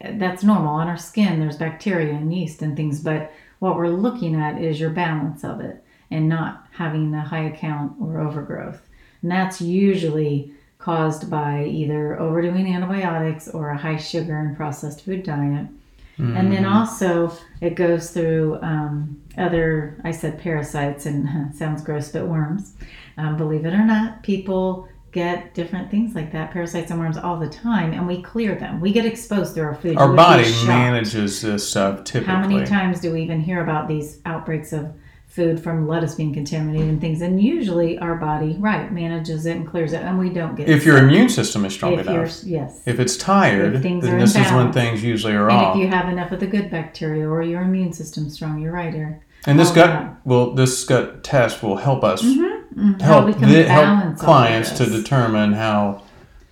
That's 0.00 0.44
normal. 0.44 0.74
On 0.74 0.88
our 0.88 0.96
skin, 0.96 1.40
there's 1.40 1.56
bacteria 1.56 2.14
and 2.14 2.32
yeast 2.32 2.62
and 2.62 2.76
things, 2.76 3.00
but 3.00 3.32
what 3.58 3.76
we're 3.76 3.88
looking 3.88 4.36
at 4.36 4.60
is 4.62 4.78
your 4.78 4.90
balance 4.90 5.44
of 5.44 5.60
it 5.60 5.84
and 6.10 6.28
not 6.28 6.66
having 6.72 7.12
a 7.14 7.20
high 7.20 7.50
count 7.50 7.92
or 8.00 8.20
overgrowth. 8.20 8.88
And 9.22 9.30
that's 9.30 9.60
usually 9.60 10.52
caused 10.78 11.28
by 11.28 11.64
either 11.64 12.18
overdoing 12.20 12.72
antibiotics 12.72 13.48
or 13.48 13.70
a 13.70 13.76
high 13.76 13.96
sugar 13.96 14.38
and 14.38 14.56
processed 14.56 15.04
food 15.04 15.24
diet. 15.24 15.66
And 16.18 16.52
then 16.52 16.64
also 16.64 17.32
it 17.60 17.76
goes 17.76 18.10
through 18.10 18.58
um, 18.60 19.22
other, 19.36 20.00
I 20.02 20.10
said 20.10 20.40
parasites 20.40 21.06
and 21.06 21.54
sounds 21.54 21.82
gross, 21.82 22.10
but 22.10 22.26
worms. 22.26 22.74
Um, 23.16 23.36
believe 23.36 23.64
it 23.66 23.72
or 23.72 23.84
not, 23.84 24.22
people 24.24 24.88
get 25.12 25.54
different 25.54 25.90
things 25.90 26.14
like 26.14 26.32
that, 26.32 26.50
parasites 26.50 26.90
and 26.90 27.00
worms 27.00 27.16
all 27.16 27.38
the 27.38 27.48
time, 27.48 27.92
and 27.92 28.06
we 28.06 28.22
clear 28.22 28.54
them. 28.54 28.80
We 28.80 28.92
get 28.92 29.06
exposed 29.06 29.54
through 29.54 29.64
our 29.64 29.74
food. 29.74 29.96
Our 29.96 30.12
body 30.12 30.50
manages 30.66 31.40
this 31.40 31.68
stuff 31.68 32.04
typically. 32.04 32.34
How 32.34 32.46
many 32.46 32.66
times 32.66 33.00
do 33.00 33.12
we 33.12 33.22
even 33.22 33.40
hear 33.40 33.62
about 33.62 33.88
these 33.88 34.20
outbreaks 34.26 34.72
of 34.72 34.92
food 35.26 35.62
from 35.62 35.86
lettuce 35.86 36.14
being 36.14 36.34
contaminated 36.34 36.88
and 36.88 37.00
things? 37.00 37.22
And 37.22 37.42
usually 37.42 37.98
our 37.98 38.16
body, 38.16 38.56
right, 38.58 38.92
manages 38.92 39.46
it 39.46 39.56
and 39.56 39.66
clears 39.66 39.92
it, 39.94 40.02
and 40.02 40.18
we 40.18 40.28
don't 40.28 40.54
get 40.56 40.68
if 40.68 40.84
your 40.84 40.98
immune 40.98 41.30
system 41.30 41.64
is 41.64 41.72
strong 41.72 41.94
if 41.94 42.06
enough. 42.06 42.42
yes. 42.44 42.82
If 42.86 43.00
it's 43.00 43.16
tired, 43.16 43.76
If 43.76 43.82
things 43.82 44.04
then 44.04 44.18
this 44.18 44.36
is 44.36 44.52
when 44.52 44.72
things 44.72 45.02
usually 45.02 45.32
are 45.34 45.48
And 45.48 45.58
off. 45.58 45.76
if 45.76 45.82
you 45.82 45.88
have 45.88 46.08
enough 46.10 46.32
of 46.32 46.40
the 46.40 46.46
good 46.46 46.70
bacteria 46.70 47.26
or 47.28 47.42
your 47.42 47.62
immune 47.62 47.92
system's 47.94 48.34
strong, 48.34 48.60
you're 48.60 48.72
right, 48.72 48.94
Eric. 48.94 49.20
and 49.46 49.58
this 49.58 49.70
gut 49.70 50.16
will 50.26 50.54
this 50.54 50.84
gut 50.84 51.24
test 51.24 51.62
will 51.62 51.76
help 51.76 52.04
us 52.04 52.22
mm-hmm. 52.22 52.57
How 52.76 53.06
help 53.06 53.26
we 53.26 53.32
can 53.32 53.48
the, 53.48 53.64
help 53.64 54.18
clients 54.18 54.72
to 54.72 54.86
determine 54.86 55.52
how 55.52 56.02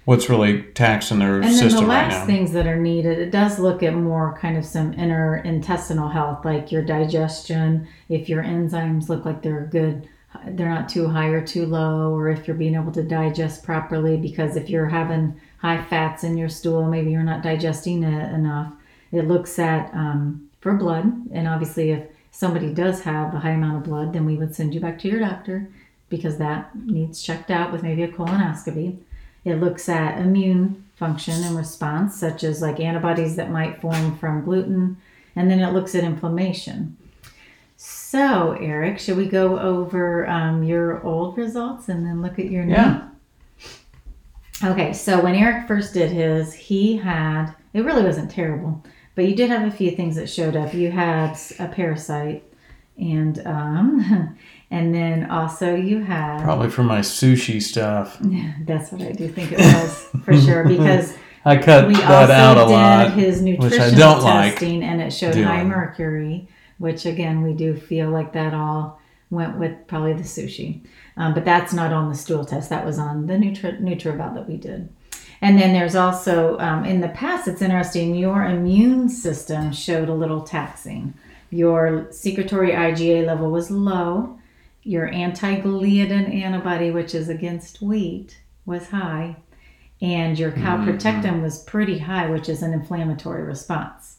what's 0.07 0.31
really 0.31 0.63
taxing 0.75 1.19
their 1.19 1.35
And 1.37 1.45
then 1.45 1.53
the 1.53 1.59
system 1.59 1.87
right 1.89 2.27
things 2.27 2.53
that 2.53 2.67
are 2.67 2.81
needed, 2.81 3.19
it 3.19 3.31
does 3.33 3.59
look 3.59 3.83
at 3.83 3.93
more 3.93 4.39
kind 4.41 4.57
of 4.57 4.65
some 4.65 4.95
inner 4.95 5.39
intestinal 5.39 6.09
health, 6.09 6.45
like 6.45 6.73
your 6.73 6.83
digestion, 6.83 7.89
if 8.09 8.29
your 8.29 8.43
enzymes 8.43 9.09
look 9.09 9.25
like 9.25 9.43
they're 9.43 9.67
good, 9.67 10.09
they're 10.47 10.69
not 10.69 10.89
too 10.89 11.09
high 11.09 11.29
or 11.29 11.45
too 11.45 11.67
low, 11.67 12.15
or 12.15 12.29
if 12.29 12.47
you're 12.47 12.57
being 12.57 12.77
able 12.77 12.93
to 12.93 13.03
digest 13.03 13.65
properly, 13.65 14.17
because 14.17 14.55
if 14.57 14.71
you're 14.71 14.87
having 14.87 15.39
high 15.59 15.83
fats 15.83 16.23
in 16.23 16.39
your 16.39 16.49
stool, 16.49 16.85
maybe 16.85 17.11
you're 17.11 17.23
not 17.23 17.43
digesting 17.43 18.05
it 18.05 18.33
enough. 18.33 18.73
It 19.11 19.27
looks 19.27 19.59
at 19.59 19.93
um, 19.93 20.49
for 20.61 20.75
blood, 20.75 21.13
and 21.33 21.49
obviously, 21.49 21.91
if 21.91 22.05
somebody 22.31 22.73
does 22.73 23.03
have 23.03 23.35
a 23.35 23.41
high 23.41 23.51
amount 23.51 23.79
of 23.79 23.85
blood, 23.85 24.13
then 24.13 24.25
we 24.25 24.37
would 24.37 24.55
send 24.55 24.73
you 24.73 24.81
back 24.81 25.01
to 25.01 25.09
your 25.09 25.21
doctor 25.21 25.69
because 26.09 26.39
that 26.39 26.71
needs 26.77 27.23
checked 27.23 27.51
out 27.51 27.73
with 27.73 27.83
maybe 27.83 28.03
a 28.03 28.09
colonoscopy. 28.09 28.99
It 29.45 29.57
looks 29.57 29.89
at 29.89 30.19
immune 30.19 30.85
function 30.97 31.45
and 31.45 31.57
response, 31.57 32.19
such 32.19 32.43
as 32.43 32.63
like 32.63 32.81
antibodies 32.81 33.37
that 33.37 33.51
might 33.51 33.81
form 33.81 34.17
from 34.19 34.45
gluten, 34.45 34.97
and 35.35 35.51
then 35.51 35.61
it 35.61 35.73
looks 35.73 35.95
at 35.95 36.05
inflammation. 36.05 36.97
So, 37.77 38.53
Eric, 38.53 38.99
should 38.99 39.19
we 39.19 39.27
go 39.27 39.59
over 39.59 40.27
um, 40.29 40.63
your 40.63 41.03
old 41.05 41.37
results 41.37 41.89
and 41.89 42.07
then 42.07 42.23
look 42.23 42.39
at 42.39 42.51
your 42.51 42.65
new? 42.65 42.75
Yeah. 42.75 43.09
Okay, 44.65 44.95
so 44.95 45.21
when 45.21 45.35
Eric 45.35 45.69
first 45.69 45.93
did 45.93 46.11
his, 46.11 46.55
he 46.55 46.97
had 46.97 47.53
it 47.75 47.85
really 47.85 48.03
wasn't 48.03 48.31
terrible, 48.31 48.83
but 49.15 49.27
you 49.27 49.37
did 49.37 49.51
have 49.51 49.69
a 49.69 49.77
few 49.77 49.91
things 49.91 50.17
that 50.17 50.31
showed 50.31 50.57
up. 50.57 50.73
You 50.73 50.91
had 50.91 51.39
a 51.59 51.69
parasite, 51.69 52.43
and 52.97 53.47
um, 53.47 54.39
and 54.71 54.95
then 54.95 55.31
also 55.31 55.75
you 55.75 56.03
had 56.03 56.43
Probably 56.43 56.71
for 56.71 56.83
my 56.83 57.01
sushi 57.01 57.63
stuff. 57.63 58.19
Yeah, 58.23 58.53
that's 58.65 58.91
what 58.93 59.03
I 59.03 59.13
do 59.13 59.29
think 59.29 59.53
it 59.53 59.59
was 59.59 60.09
for 60.25 60.37
sure 60.41 60.65
because 60.69 61.17
I 61.45 61.57
cut 61.59 61.87
we 61.87 61.95
that 61.95 62.31
also 62.31 62.33
out 62.33 62.57
a 62.57 62.67
did 62.67 62.73
lot. 62.73 63.13
his 63.13 63.41
which 63.41 63.49
I 63.49 63.63
nutritional 63.63 63.99
don't 63.99 64.25
like 64.25 64.53
testing 64.53 64.83
and 64.83 65.01
it 65.01 65.13
showed 65.13 65.37
high 65.37 65.63
mercury 65.63 66.49
which 66.79 67.07
again 67.07 67.43
we 67.43 67.53
do 67.55 67.77
feel 67.77 68.11
like 68.11 68.33
that 68.33 68.53
all 68.53 69.01
went 69.31 69.57
with 69.57 69.87
probably 69.87 70.13
the 70.13 70.25
sushi 70.25 70.85
um, 71.17 71.35
but 71.35 71.45
that's 71.45 71.73
not 71.73 71.93
on 71.93 72.09
the 72.09 72.15
stool 72.17 72.45
test 72.45 72.71
that 72.71 72.85
was 72.85 72.99
on 72.99 73.27
the 73.27 73.35
Nutri- 73.35 73.81
NutrEval 73.81 74.35
that 74.35 74.49
we 74.49 74.57
did 74.57 74.89
and 75.41 75.59
then 75.59 75.73
there's 75.73 75.95
also 75.95 76.59
um, 76.59 76.85
in 76.85 77.01
the 77.01 77.09
past 77.09 77.47
it's 77.47 77.63
interesting 77.63 78.15
your 78.17 78.45
immune 78.45 79.09
system 79.09 79.73
showed 79.73 80.09
a 80.09 80.15
little 80.15 80.43
taxing 80.43 81.15
your 81.51 82.09
secretory 82.11 82.73
IgA 82.73 83.25
level 83.25 83.51
was 83.51 83.71
low 83.71 84.37
your 84.87 85.09
anti-gliadin 85.09 86.33
antibody 86.33 86.91
which 86.91 87.15
is 87.15 87.29
against 87.29 87.83
wheat 87.83 88.39
was 88.65 88.89
high 88.89 89.37
and 90.01 90.39
your 90.39 90.53
calprotectin 90.53 91.43
was 91.43 91.63
pretty 91.63 91.99
high, 91.99 92.29
which 92.29 92.49
is 92.49 92.63
an 92.63 92.73
inflammatory 92.73 93.43
response. 93.43 94.19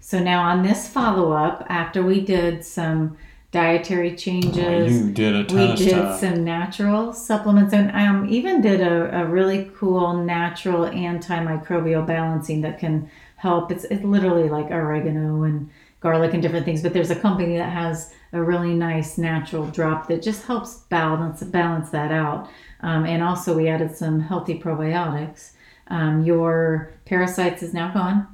So 0.00 0.18
now 0.18 0.42
on 0.42 0.62
this 0.62 0.88
follow 0.88 1.32
up, 1.32 1.66
after 1.68 2.02
we 2.02 2.20
did 2.20 2.64
some 2.64 3.18
dietary 3.50 4.16
changes, 4.16 4.92
you 4.92 5.12
did 5.12 5.34
a 5.34 5.44
ton 5.44 5.58
we 5.58 5.76
did 5.76 5.88
stuff. 5.90 6.20
some 6.20 6.42
natural 6.42 7.12
supplements 7.12 7.74
and 7.74 7.90
um, 7.90 8.26
even 8.30 8.62
did 8.62 8.80
a, 8.80 9.20
a 9.20 9.26
really 9.26 9.70
cool 9.76 10.14
natural 10.14 10.86
antimicrobial 10.86 12.06
balancing 12.06 12.62
that 12.62 12.78
can 12.78 13.10
help. 13.36 13.70
It's, 13.70 13.84
it's 13.84 14.04
literally 14.04 14.48
like 14.48 14.70
oregano 14.70 15.42
and 15.42 15.68
garlic 16.00 16.32
and 16.32 16.42
different 16.42 16.64
things, 16.64 16.82
but 16.82 16.94
there's 16.94 17.10
a 17.10 17.16
company 17.16 17.58
that 17.58 17.70
has 17.70 18.14
a 18.32 18.42
really 18.42 18.74
nice 18.74 19.18
natural 19.18 19.66
drop 19.66 20.08
that 20.08 20.22
just 20.22 20.46
helps 20.46 20.76
balance 20.88 21.42
balance 21.42 21.90
that 21.90 22.12
out. 22.12 22.48
Um, 22.80 23.04
and 23.06 23.22
also 23.22 23.56
we 23.56 23.68
added 23.68 23.94
some 23.96 24.20
healthy 24.20 24.58
probiotics. 24.58 25.52
Um, 25.88 26.24
your 26.24 26.92
parasites 27.04 27.62
is 27.62 27.74
now 27.74 27.92
gone. 27.92 28.26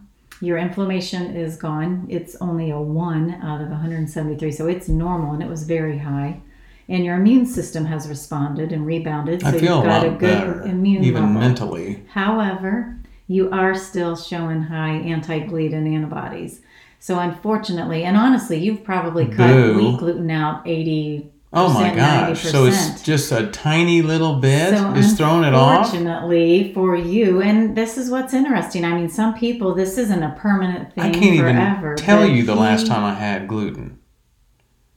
Your 0.42 0.58
inflammation 0.58 1.34
is 1.34 1.56
gone. 1.56 2.06
It's 2.10 2.36
only 2.42 2.70
a 2.70 2.78
one 2.78 3.34
out 3.42 3.62
of 3.62 3.68
173, 3.70 4.52
so 4.52 4.66
it's 4.66 4.88
normal 4.88 5.32
and 5.32 5.42
it 5.42 5.48
was 5.48 5.62
very 5.64 5.98
high. 5.98 6.40
and 6.88 7.04
your 7.04 7.16
immune 7.16 7.46
system 7.46 7.84
has 7.86 8.08
responded 8.08 8.70
and 8.72 8.86
rebounded. 8.86 9.40
So 9.42 9.48
I 9.48 9.52
feel 9.52 9.78
you've 9.78 9.84
a 9.84 9.88
got 9.88 10.02
lot 10.02 10.06
a 10.06 10.10
good 10.10 10.20
better, 10.20 10.62
immune 10.62 11.02
even 11.04 11.22
level. 11.24 11.40
mentally. 11.40 12.04
However, 12.10 12.96
you 13.28 13.50
are 13.50 13.74
still 13.74 14.14
showing 14.14 14.62
high 14.62 14.92
anti-gluten 14.98 15.86
antibodies. 15.92 16.60
So 17.06 17.20
unfortunately, 17.20 18.02
and 18.02 18.16
honestly, 18.16 18.58
you've 18.58 18.82
probably 18.82 19.26
cut 19.28 19.46
Boo. 19.46 19.76
wheat 19.78 19.98
gluten 20.00 20.28
out 20.28 20.66
80 20.66 21.30
Oh 21.52 21.72
my 21.72 21.94
gosh! 21.94 22.42
So 22.42 22.64
it's 22.64 23.00
just 23.00 23.30
a 23.30 23.46
tiny 23.46 24.02
little 24.02 24.40
bit 24.40 24.74
is 24.96 25.16
throwing 25.16 25.44
it 25.44 25.54
off. 25.54 25.86
Unfortunately 25.86 26.74
for 26.74 26.96
you, 26.96 27.40
and 27.40 27.76
this 27.76 27.96
is 27.96 28.10
what's 28.10 28.34
interesting. 28.34 28.84
I 28.84 28.92
mean, 28.92 29.08
some 29.08 29.34
people 29.34 29.72
this 29.72 29.96
isn't 29.98 30.20
a 30.20 30.34
permanent 30.36 30.94
thing 30.94 31.04
I 31.04 31.10
can't 31.12 31.38
forever. 31.38 31.92
even 31.92 32.04
tell 32.04 32.26
you 32.26 32.42
the 32.42 32.54
he- 32.54 32.60
last 32.60 32.88
time 32.88 33.04
I 33.04 33.14
had 33.14 33.46
gluten. 33.46 34.00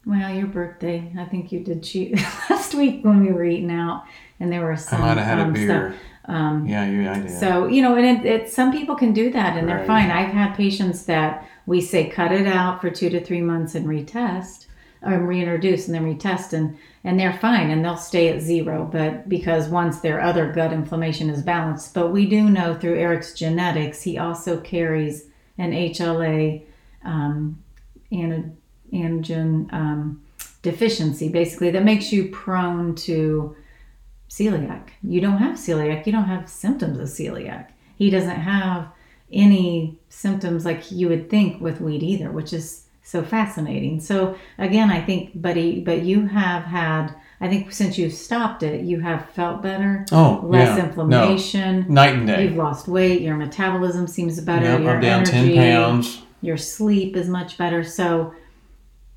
Well, 0.03 0.33
your 0.33 0.47
birthday. 0.47 1.13
I 1.15 1.25
think 1.25 1.51
you 1.51 1.59
did 1.59 1.83
cheat 1.83 2.15
last 2.49 2.73
week 2.73 3.05
when 3.05 3.23
we 3.23 3.31
were 3.31 3.45
eating 3.45 3.69
out, 3.69 4.05
and 4.39 4.51
there 4.51 4.65
were 4.65 4.75
some. 4.77 5.03
I 5.03 5.09
might 5.09 5.17
have 5.19 5.27
had 5.27 5.39
a 5.39 5.43
um, 5.43 5.53
beer. 5.53 5.91
Stuff. 5.91 6.01
Um, 6.25 6.67
Yeah, 6.67 6.89
you, 6.89 7.09
I 7.09 7.19
did. 7.19 7.39
So 7.39 7.67
you 7.67 7.83
know, 7.83 7.95
and 7.95 8.25
it, 8.25 8.25
it 8.25 8.49
some 8.49 8.71
people 8.71 8.95
can 8.95 9.13
do 9.13 9.31
that, 9.31 9.57
and 9.57 9.69
they're 9.69 9.85
fine. 9.85 10.09
I've 10.09 10.33
had 10.33 10.55
patients 10.55 11.05
that 11.05 11.47
we 11.69 11.79
say 11.79 12.09
cut 12.09 12.31
it 12.31 12.47
out 12.47 12.81
for 12.81 12.89
two 12.89 13.11
to 13.11 13.23
three 13.23 13.41
months 13.41 13.75
and 13.75 13.85
retest, 13.85 14.65
or 15.03 15.19
reintroduce 15.19 15.87
and 15.87 15.93
then 15.93 16.03
retest, 16.03 16.51
and 16.51 16.75
and 17.03 17.19
they're 17.19 17.37
fine, 17.37 17.69
and 17.69 17.85
they'll 17.85 17.95
stay 17.95 18.29
at 18.29 18.41
zero. 18.41 18.89
But 18.91 19.29
because 19.29 19.69
once 19.69 19.99
their 19.99 20.19
other 20.19 20.51
gut 20.51 20.73
inflammation 20.73 21.29
is 21.29 21.43
balanced, 21.43 21.93
but 21.93 22.11
we 22.11 22.25
do 22.25 22.49
know 22.49 22.73
through 22.73 22.97
Eric's 22.97 23.35
genetics, 23.35 24.01
he 24.01 24.17
also 24.17 24.59
carries 24.59 25.27
an 25.59 25.71
HLA 25.71 26.63
um, 27.05 27.61
ana- 28.11 28.51
antigen 28.91 29.71
um, 29.71 30.23
deficiency, 30.63 31.29
basically 31.29 31.69
that 31.69 31.85
makes 31.85 32.11
you 32.11 32.29
prone 32.29 32.95
to 32.95 33.55
celiac. 34.27 34.89
You 35.03 35.21
don't 35.21 35.37
have 35.37 35.55
celiac. 35.55 36.07
You 36.07 36.13
don't 36.13 36.25
have 36.25 36.49
symptoms 36.49 36.97
of 36.97 37.09
celiac. 37.09 37.67
He 37.95 38.09
doesn't 38.09 38.41
have 38.41 38.87
any 39.31 39.99
symptoms 40.09 40.65
like 40.65 40.91
you 40.91 41.07
would 41.09 41.29
think 41.29 41.61
with 41.61 41.81
weed 41.81 42.03
either, 42.03 42.31
which 42.31 42.53
is 42.53 42.85
so 43.03 43.23
fascinating. 43.23 43.99
So 43.99 44.35
again, 44.57 44.89
I 44.89 45.01
think, 45.01 45.39
buddy, 45.41 45.79
but 45.79 46.03
you 46.03 46.27
have 46.27 46.63
had. 46.63 47.13
I 47.41 47.47
think 47.47 47.71
since 47.71 47.97
you've 47.97 48.13
stopped 48.13 48.63
it, 48.63 48.83
you 48.83 48.99
have 48.99 49.29
felt 49.29 49.61
better. 49.61 50.05
Oh, 50.11 50.41
less 50.43 50.77
yeah. 50.77 50.85
inflammation. 50.85 51.85
Night 51.87 52.15
and 52.15 52.27
day. 52.27 52.43
You've 52.43 52.57
lost 52.57 52.87
weight. 52.87 53.21
Your 53.21 53.37
metabolism 53.37 54.07
seems 54.07 54.39
better. 54.41 54.65
Yep, 54.65 54.81
your 54.81 54.95
I'm 54.95 55.01
down 55.01 55.21
energy, 55.21 55.55
ten 55.55 55.73
pounds. 55.73 56.21
Your 56.41 56.57
sleep 56.57 57.15
is 57.15 57.29
much 57.29 57.57
better. 57.57 57.83
So 57.83 58.33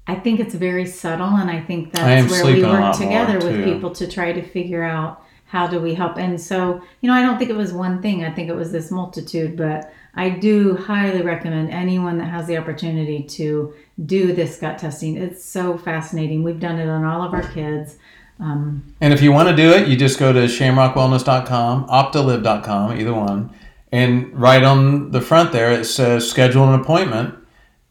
I 0.06 0.14
think 0.14 0.40
it's 0.40 0.54
very 0.54 0.86
subtle, 0.86 1.36
and 1.36 1.50
I 1.50 1.60
think 1.60 1.96
I 1.98 2.22
that's 2.22 2.30
where 2.30 2.46
we 2.46 2.62
work 2.62 2.96
together 2.96 3.38
with 3.38 3.64
people 3.64 3.90
to 3.90 4.06
try 4.06 4.32
to 4.32 4.42
figure 4.42 4.82
out 4.82 5.22
how 5.46 5.66
do 5.66 5.78
we 5.78 5.94
help. 5.94 6.16
And 6.16 6.40
so, 6.40 6.80
you 7.00 7.08
know, 7.08 7.14
I 7.14 7.22
don't 7.22 7.38
think 7.38 7.50
it 7.50 7.56
was 7.56 7.72
one 7.72 8.00
thing. 8.00 8.24
I 8.24 8.32
think 8.32 8.48
it 8.48 8.56
was 8.56 8.72
this 8.72 8.90
multitude, 8.90 9.56
but 9.56 9.92
I 10.14 10.30
do 10.30 10.76
highly 10.76 11.22
recommend 11.22 11.70
anyone 11.70 12.18
that 12.18 12.26
has 12.26 12.46
the 12.46 12.58
opportunity 12.58 13.22
to 13.22 13.72
do 14.04 14.32
this 14.32 14.58
gut 14.58 14.78
testing. 14.78 15.16
It's 15.16 15.44
so 15.44 15.78
fascinating. 15.78 16.42
We've 16.42 16.60
done 16.60 16.78
it 16.78 16.88
on 16.88 17.04
all 17.04 17.22
of 17.22 17.32
our 17.32 17.42
kids. 17.42 17.96
Um, 18.38 18.94
And 19.00 19.14
if 19.14 19.22
you 19.22 19.32
want 19.32 19.48
to 19.48 19.56
do 19.56 19.70
it, 19.70 19.88
you 19.88 19.96
just 19.96 20.18
go 20.18 20.32
to 20.32 20.40
shamrockwellness.com, 20.40 21.86
opt2liv.com, 21.86 22.98
either 22.98 23.14
one. 23.14 23.50
And 23.90 24.32
right 24.38 24.62
on 24.62 25.10
the 25.12 25.20
front 25.20 25.52
there, 25.52 25.70
it 25.70 25.84
says 25.84 26.28
schedule 26.28 26.72
an 26.72 26.80
appointment. 26.80 27.34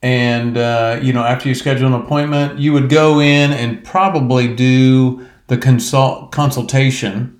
And, 0.03 0.57
uh, 0.57 0.99
you 1.01 1.13
know, 1.13 1.23
after 1.23 1.47
you 1.47 1.55
schedule 1.55 1.87
an 1.87 1.93
appointment, 1.93 2.59
you 2.59 2.73
would 2.73 2.89
go 2.89 3.19
in 3.19 3.51
and 3.51 3.83
probably 3.83 4.53
do 4.53 5.27
the 5.47 5.57
consult 5.57 6.31
consultation. 6.31 7.39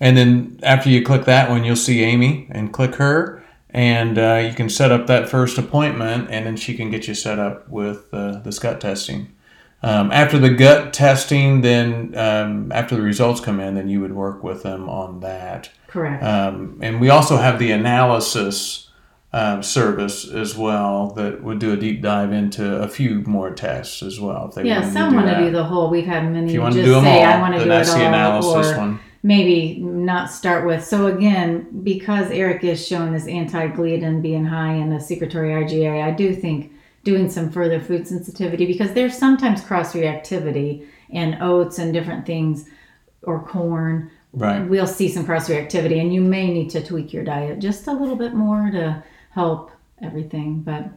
And 0.00 0.16
then 0.16 0.58
after 0.62 0.88
you 0.88 1.04
click 1.04 1.24
that 1.26 1.50
one, 1.50 1.62
you'll 1.62 1.76
see 1.76 2.02
Amy 2.02 2.48
and 2.50 2.72
click 2.72 2.96
her. 2.96 3.39
And 3.72 4.18
uh, 4.18 4.42
you 4.46 4.54
can 4.54 4.68
set 4.68 4.90
up 4.90 5.06
that 5.06 5.28
first 5.28 5.56
appointment, 5.58 6.28
and 6.30 6.46
then 6.46 6.56
she 6.56 6.74
can 6.76 6.90
get 6.90 7.06
you 7.06 7.14
set 7.14 7.38
up 7.38 7.68
with 7.68 8.12
uh, 8.12 8.40
this 8.40 8.58
gut 8.58 8.80
testing. 8.80 9.32
Um, 9.82 10.10
after 10.12 10.38
the 10.38 10.50
gut 10.50 10.92
testing, 10.92 11.62
then 11.62 12.14
um, 12.16 12.70
after 12.72 12.96
the 12.96 13.02
results 13.02 13.40
come 13.40 13.60
in, 13.60 13.76
then 13.76 13.88
you 13.88 14.00
would 14.00 14.14
work 14.14 14.42
with 14.42 14.62
them 14.62 14.88
on 14.88 15.20
that. 15.20 15.70
correct. 15.86 16.22
Um, 16.22 16.78
and 16.82 17.00
we 17.00 17.08
also 17.08 17.36
have 17.36 17.58
the 17.58 17.70
analysis 17.70 18.90
um, 19.32 19.62
service 19.62 20.28
as 20.28 20.56
well 20.56 21.12
that 21.12 21.42
would 21.42 21.60
do 21.60 21.72
a 21.72 21.76
deep 21.76 22.02
dive 22.02 22.32
into 22.32 22.76
a 22.82 22.88
few 22.88 23.20
more 23.22 23.50
tests 23.50 24.02
as 24.02 24.18
well. 24.18 24.48
If 24.48 24.56
they 24.56 24.64
yeah, 24.64 24.90
some 24.90 25.14
want 25.14 25.28
to 25.28 25.34
that. 25.34 25.40
do 25.40 25.50
the 25.50 25.64
whole. 25.64 25.88
We've 25.88 26.04
had 26.04 26.30
many 26.30 26.48
If 26.48 26.52
you 26.52 26.60
want 26.60 26.74
just 26.74 26.84
to 26.84 26.86
do 26.86 26.94
them 26.94 27.04
say, 27.04 27.24
all, 27.24 27.32
I 27.32 27.40
want 27.40 27.54
to 27.54 27.64
do 27.64 27.70
it 27.70 27.88
all, 27.88 27.98
the 27.98 28.06
analysis 28.06 28.72
or 28.72 28.76
one. 28.76 29.00
maybe 29.22 29.80
not 30.10 30.30
start 30.30 30.66
with. 30.66 30.84
So 30.84 31.06
again, 31.06 31.82
because 31.84 32.30
Eric 32.32 32.64
is 32.64 32.84
showing 32.84 33.12
this 33.12 33.28
anti-gluten 33.28 34.20
being 34.20 34.44
high 34.44 34.72
in 34.72 34.90
the 34.90 34.98
secretory 35.00 35.50
IgA, 35.50 36.02
I 36.02 36.10
do 36.10 36.34
think 36.34 36.72
doing 37.04 37.30
some 37.30 37.48
further 37.50 37.80
food 37.80 38.06
sensitivity 38.08 38.66
because 38.66 38.92
there's 38.92 39.16
sometimes 39.16 39.60
cross 39.62 39.92
reactivity 39.94 40.84
in 41.10 41.40
oats 41.40 41.78
and 41.78 41.92
different 41.92 42.26
things 42.26 42.66
or 43.22 43.40
corn. 43.42 44.10
Right. 44.32 44.60
We'll 44.68 44.86
see 44.86 45.08
some 45.08 45.24
cross 45.24 45.48
reactivity, 45.48 46.00
and 46.00 46.12
you 46.12 46.20
may 46.20 46.52
need 46.52 46.70
to 46.70 46.82
tweak 46.84 47.12
your 47.12 47.24
diet 47.24 47.58
just 47.60 47.86
a 47.86 47.92
little 47.92 48.16
bit 48.16 48.34
more 48.34 48.70
to 48.70 49.02
help 49.30 49.70
everything. 50.02 50.60
But 50.62 50.88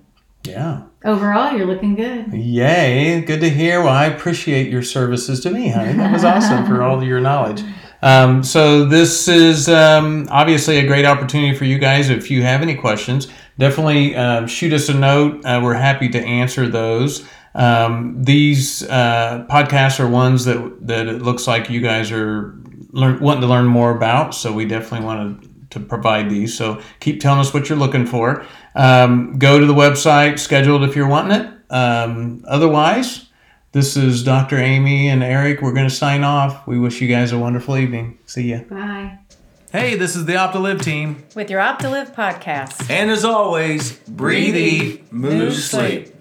Yeah. 0.44 0.82
overall, 1.06 1.56
you're 1.56 1.66
looking 1.68 1.96
good. 1.96 2.34
Yay. 2.34 3.22
Good 3.22 3.42
to 3.42 3.50
hear. 3.50 3.80
Well, 3.82 3.94
I 3.94 4.06
appreciate 4.06 4.70
your 4.72 4.84
services 4.84 5.40
to 5.42 5.52
me, 5.52 5.70
honey. 5.70 5.94
That 5.94 6.12
was 6.12 6.24
awesome 6.24 6.66
for 6.66 6.82
all 6.84 7.04
your 7.04 7.20
knowledge. 7.22 7.62
Um, 8.04 8.44
so, 8.44 8.84
this 8.84 9.30
is 9.30 9.70
um, 9.70 10.28
obviously 10.30 10.78
a 10.80 10.86
great 10.86 11.06
opportunity 11.06 11.58
for 11.58 11.64
you 11.64 11.80
guys. 11.80 12.10
If 12.10 12.30
you 12.30 12.42
have 12.42 12.62
any 12.62 12.76
questions, 12.76 13.30
definitely 13.58 14.14
um, 14.18 14.46
shoot 14.46 14.74
us 14.74 14.90
a 14.90 14.94
note. 14.94 15.46
Uh, 15.46 15.62
we're 15.64 15.74
happy 15.74 16.10
to 16.10 16.20
answer 16.20 16.68
those. 16.68 17.26
Um, 17.56 18.22
these 18.22 18.84
uh, 18.84 19.48
podcasts 19.50 20.02
are 20.02 20.08
ones 20.10 20.44
that, 20.44 20.86
that 20.86 21.08
it 21.08 21.22
looks 21.22 21.48
like 21.48 21.70
you 21.70 21.80
guys 21.80 22.12
are 22.12 22.60
wanting 22.92 23.40
to 23.40 23.48
learn 23.48 23.68
more 23.68 23.96
about. 23.96 24.36
So, 24.36 24.52
we 24.52 24.66
definitely 24.66 25.06
want 25.06 25.42
to 25.42 25.50
to 25.70 25.80
provide 25.80 26.30
these. 26.30 26.56
So 26.56 26.82
keep 27.00 27.20
telling 27.20 27.40
us 27.40 27.52
what 27.52 27.68
you're 27.68 27.80
looking 27.80 28.06
for. 28.06 28.46
Um, 28.76 29.40
go 29.40 29.60
to 29.60 29.66
the 29.66 29.74
website, 29.74 30.38
schedule 30.38 30.84
it 30.84 30.88
if 30.88 30.96
you're 30.96 31.08
wanting 31.08 31.42
it. 31.42 31.52
Um, 31.72 32.46
otherwise, 32.48 33.30
this 33.74 33.98
is 33.98 34.24
Dr. 34.24 34.58
Amy 34.58 35.10
and 35.10 35.24
Eric. 35.24 35.62
We're 35.62 35.74
going 35.74 35.90
to 35.90 35.94
sign 35.94 36.24
off. 36.24 36.66
We 36.68 36.80
wish 36.80 37.02
you 37.02 37.08
guys 37.08 37.32
a 37.32 37.40
wonderful 37.40 37.76
evening. 37.76 38.20
See 38.28 38.52
ya. 38.52 38.60
Bye. 38.70 39.18
Hey, 39.72 39.96
this 39.96 40.16
is 40.16 40.26
the 40.26 40.34
Opt2Liv 40.34 40.84
team. 40.84 41.24
With 41.36 41.50
your 41.50 41.60
Opt2Liv 41.60 42.14
podcast. 42.14 42.88
And 42.92 43.10
as 43.10 43.26
always, 43.26 43.98
breathe, 44.08 44.56
eat, 44.56 45.12
move, 45.12 45.56
sleep. 45.56 46.13